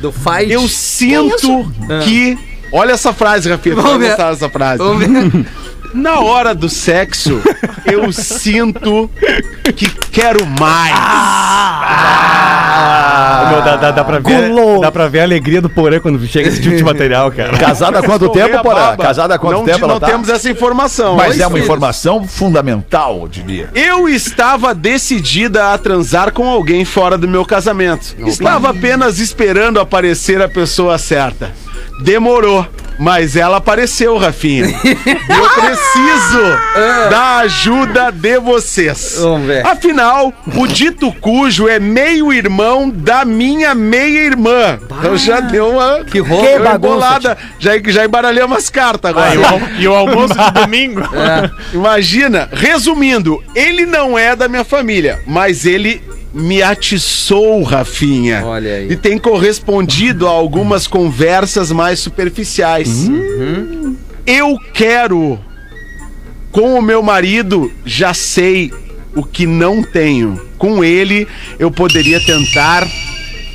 [0.00, 0.50] Do fight.
[0.52, 1.72] eu sinto
[2.04, 2.36] que.
[2.72, 3.76] Olha essa frase, Rafinha.
[3.76, 4.16] Vamos ver.
[4.16, 4.78] dessa frase.
[4.78, 5.46] Vamos ver.
[5.94, 7.42] Na hora do sexo,
[7.84, 9.10] eu sinto
[9.76, 10.94] que quero mais.
[13.50, 16.48] Meu, dá, dá, dá, pra ver, dá pra ver a alegria do Porã quando chega
[16.48, 17.56] esse tipo de material, cara.
[17.58, 18.96] Casada há quanto tempo, Porã?
[18.96, 20.06] Casada há quanto não, tempo Não ela tá?
[20.06, 21.16] temos essa informação.
[21.16, 21.64] Mas é uma filhos.
[21.64, 23.68] informação fundamental, eu diria.
[23.74, 28.14] Eu estava decidida a transar com alguém fora do meu casamento.
[28.26, 31.52] Estava apenas esperando aparecer a pessoa certa.
[32.00, 32.66] Demorou,
[33.02, 34.66] mas ela apareceu, Rafinha.
[34.66, 39.16] Eu preciso da ajuda de vocês.
[39.18, 39.66] Vamos ver.
[39.66, 44.78] Afinal, o dito cujo é meio irmão da minha meia irmã.
[44.98, 46.46] Então já deu uma Que roupa.
[46.46, 47.36] Que bagunça.
[47.58, 49.30] Já, já embaralhei umas cartas agora.
[49.30, 51.00] Ah, e, o, al- e o almoço de domingo?
[51.72, 56.00] Imagina, resumindo, ele não é da minha família, mas ele
[56.32, 58.44] me atiçou, Rafinha.
[58.44, 58.92] Olha aí.
[58.92, 63.08] E tem correspondido a algumas conversas mais superficiais.
[64.26, 65.38] Eu quero.
[66.50, 68.70] Com o meu marido, já sei
[69.14, 70.40] o que não tenho.
[70.58, 71.26] Com ele,
[71.58, 72.86] eu poderia tentar.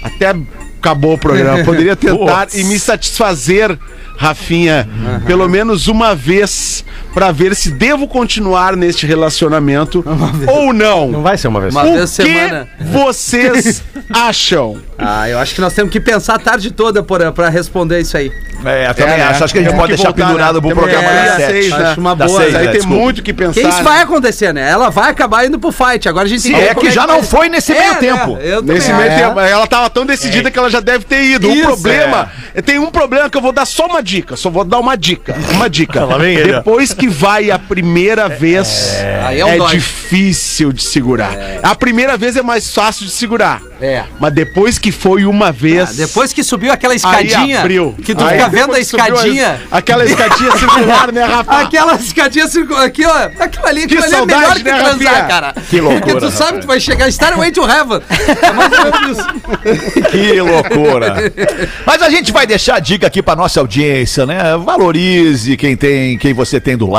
[0.01, 0.35] Até
[0.79, 1.63] acabou o programa.
[1.63, 3.77] Poderia tentar e me satisfazer,
[4.17, 4.87] Rafinha,
[5.25, 6.83] pelo menos uma vez,
[7.17, 10.05] pra ver se devo continuar neste relacionamento
[10.47, 11.07] ou não.
[11.07, 11.89] Não vai ser uma vez Uma só.
[11.89, 12.67] O vez que semana.
[12.79, 14.77] vocês acham?
[14.99, 18.15] Ah, eu acho que nós temos que pensar a tarde toda pra, pra responder isso
[18.17, 18.31] aí.
[18.65, 19.23] É, eu também É, né?
[19.25, 19.43] acho.
[19.43, 20.67] Acho que a gente pode deixar voltar, pendurado né?
[20.67, 21.51] pro programa às sete.
[21.51, 21.85] seis, né?
[21.85, 22.41] Acho uma Das boa.
[22.43, 22.71] seis, aí né?
[22.71, 23.01] tem Desculpa.
[23.03, 23.61] muito que pensar.
[23.61, 23.83] Que isso né?
[23.83, 24.69] vai acontecer, né?
[24.69, 26.09] Ela vai acabar indo pro fight.
[26.09, 27.99] Agora a gente Sim, tem é que já não foi nesse meio né?
[27.99, 28.37] tempo.
[28.41, 31.47] Eu também Nesse meio tempo, ela tava tão decidida que ela já deve ter ido.
[31.47, 32.31] Isso, o problema,
[32.65, 35.35] tem um problema que eu vou dar só uma dica, só vou dar uma dica,
[35.53, 36.07] uma dica.
[36.43, 38.95] Depois que vai a primeira vez,
[39.25, 39.75] Aí é, é dói.
[39.75, 41.31] difícil de segurar.
[41.63, 43.61] A primeira vez é mais fácil de segurar.
[43.79, 44.03] É.
[44.19, 47.95] Mas depois que foi uma vez, Ah, depois que subiu aquela aí escadinha, abriu.
[48.03, 49.61] que tu Aí fica vendo a que escadinha.
[49.71, 51.59] a- aquela escadinha circular, né, Rafa?
[51.61, 52.85] Aquela escadinha circular.
[52.85, 53.29] Aqui, ó.
[53.39, 55.23] Aquilo ali, aquilo ali é saudade, melhor que né, transar, Rafinha?
[55.27, 55.53] cara.
[55.69, 58.01] Que loucura, Porque tu sabe que tu vai chegar Starway to Heaven.
[58.41, 59.27] É mais ou menos isso.
[60.11, 61.15] Que loucura.
[61.85, 64.39] Mas a gente vai deixar a dica aqui pra nossa audiência, né?
[64.57, 66.96] Valorize quem tem, quem você tem do lado,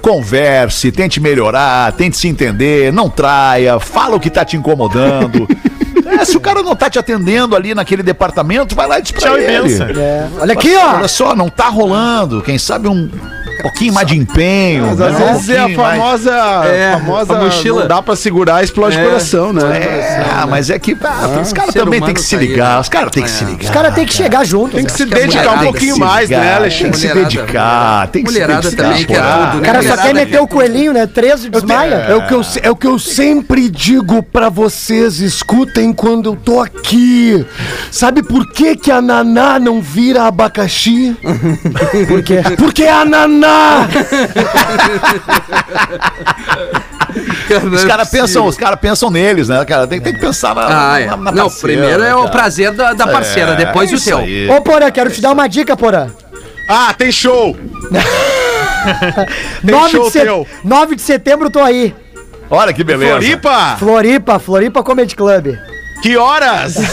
[0.00, 5.46] converse, tente melhorar, tente se entender, não traia, fala o que tá te incomodando.
[6.20, 9.12] É, se o cara não tá te atendendo ali naquele departamento, vai lá e diz
[9.12, 9.62] pra Tchau e ele.
[9.68, 9.86] benção.
[9.88, 10.26] É.
[10.40, 10.96] Olha aqui, ó.
[10.96, 12.42] Olha só, não tá rolando.
[12.42, 13.08] Quem sabe um
[13.62, 14.86] pouquinho mais de empenho.
[14.86, 15.06] Mas né?
[15.08, 16.30] às Um vezes é a mais- famosa,
[16.66, 17.80] É, famosa a mochila.
[17.80, 19.62] não dá pra segurar, explode o coração, né?
[19.82, 22.74] É, mas é que ah, os caras ser também humano têm que se tá ligar.
[22.74, 22.80] né?
[22.80, 23.32] Os caras têm que É.
[23.32, 23.64] se ligar.
[23.64, 24.74] Os caras têm que chegar juntos.
[24.74, 26.90] Tem que se dedicar um pouquinho mais, né, Tem Alexandre?
[26.92, 28.76] que se dedicar, tem que se dedicar.
[28.76, 29.18] também tudo,
[29.56, 29.66] O né?
[29.66, 31.06] cara só quer meter o coelhinho, né?
[31.06, 31.94] 13 desmaia.
[32.08, 36.36] É o, que eu, é o que eu sempre digo pra vocês, escutem quando eu
[36.36, 37.44] tô aqui.
[37.90, 41.14] Sabe por que que a Naná não vira abacaxi?
[42.08, 42.40] Por quê?
[42.56, 43.86] Porque é a Naná!
[47.74, 49.86] Os caras pensam, os cara pensam neles, né, cara?
[49.86, 51.06] Tem, tem que pensar na, Ah, é.
[51.06, 52.30] na, na Não, parceira, primeiro é o cara.
[52.30, 54.18] prazer da, da parceira, É, depois é o teu.
[54.18, 54.48] aí.
[54.50, 56.08] Ô, Porã, quero te dar uma dica, Porã.
[56.68, 57.54] Ah, tem show!
[59.64, 60.46] Tem 9 show de, set- teu.
[60.64, 61.94] 9 de setembro tô aí.
[62.48, 63.12] Olha que beleza.
[63.12, 63.76] Floripa!
[63.78, 65.56] Floripa, Floripa Comedy Club.
[66.02, 66.74] Que horas?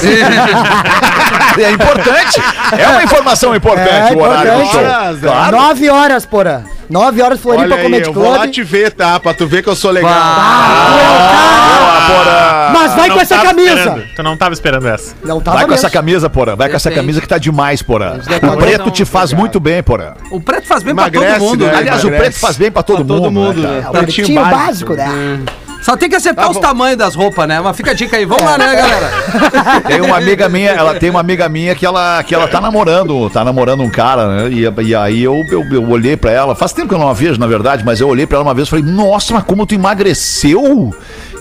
[1.58, 2.42] É importante.
[2.78, 4.72] É uma informação importante É o horário do importante.
[4.74, 4.82] show.
[4.84, 5.28] Horas, é.
[5.28, 5.58] Claro.
[5.58, 6.62] 9 horas, Porã.
[6.90, 8.52] 9 horas Floripa Olha aí, Comedy eu vou lá Club.
[8.52, 9.18] te ver, tá?
[9.22, 10.12] Pra tu ver que eu sou legal.
[10.12, 12.70] Boa, Porã.
[12.74, 13.70] Mas vai Não com essa camisa.
[13.74, 14.04] esperando.
[14.16, 15.14] Tu não tava esperando essa.
[15.24, 15.86] Não tava Vai com mesmo.
[15.86, 16.56] essa camisa, Porã.
[16.58, 18.18] Vai com essa camisa que tá demais, Porã.
[18.54, 20.14] O preto não, te faz muito bem, Porã.
[20.32, 21.72] O preto faz bem pra Emagrece, todo mundo, né?
[21.72, 21.78] né?
[21.78, 22.32] Aliás, o emagrece.
[22.32, 23.24] preto faz bem pra todo Pra mundo.
[23.24, 23.82] todo mundo, né, né?
[23.86, 25.40] É o pretinho básico, né?
[25.86, 27.62] Só tem que acertar os tamanhos das roupas, né?
[27.62, 28.26] Mas fica a dica aí.
[28.26, 29.82] Vamos lá, né, galera?
[29.82, 33.30] Tem uma amiga minha, ela tem uma amiga minha que ela, que ela tá namorando,
[33.30, 34.50] tá namorando um cara, né?
[34.50, 37.14] E, e aí eu, eu, eu olhei pra ela, faz tempo que eu não a
[37.14, 39.64] vejo, na verdade, mas eu olhei pra ela uma vez e falei, nossa, mas como
[39.68, 40.92] tu emagreceu?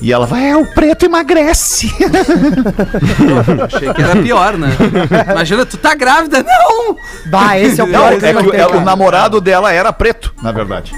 [0.02, 1.90] E ela vai, é, o preto emagrece.
[3.64, 4.68] Achei que era pior, né?
[5.30, 6.42] Imagina, tu tá grávida.
[6.42, 6.96] Não!
[7.30, 10.52] Bah, esse é o Não, pior é que é, o namorado dela era preto, na
[10.52, 10.92] verdade.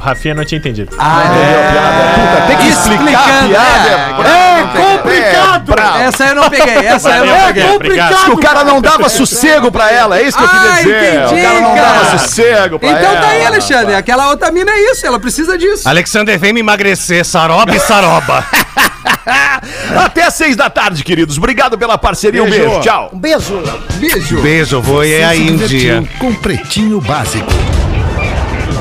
[0.00, 0.94] O Rafinha não tinha entendido.
[0.94, 2.14] Entendeu a piada?
[2.14, 3.88] Puta, tem que explicar a Explicando, piada.
[3.90, 4.30] é.
[4.30, 4.62] É, É
[4.96, 6.00] complicado, complicado.
[6.00, 7.62] Essa eu não peguei, essa eu não É peguei.
[7.64, 8.24] complicado.
[8.24, 11.14] Que o cara não dava sossego pra ela, é isso que eu queria Ah, dizer.
[11.26, 11.86] entendi, o cara não cara.
[11.92, 13.20] dava sossego pra Então ela.
[13.20, 13.94] tá aí, Alexandre.
[13.94, 15.86] Aquela outra mina é isso, ela precisa disso.
[15.86, 18.42] Alexander, vem me emagrecer, saroba e saroba.
[20.02, 21.36] Até às seis da tarde, queridos.
[21.36, 22.42] Obrigado pela parceria.
[22.42, 22.64] Um Beijo.
[22.70, 22.80] beijo.
[22.80, 23.10] Tchau.
[23.12, 23.62] Um beijo.
[23.98, 24.40] Beijo.
[24.40, 26.02] Beijo, vou à se Índia.
[26.18, 27.50] com Pretinho Básico.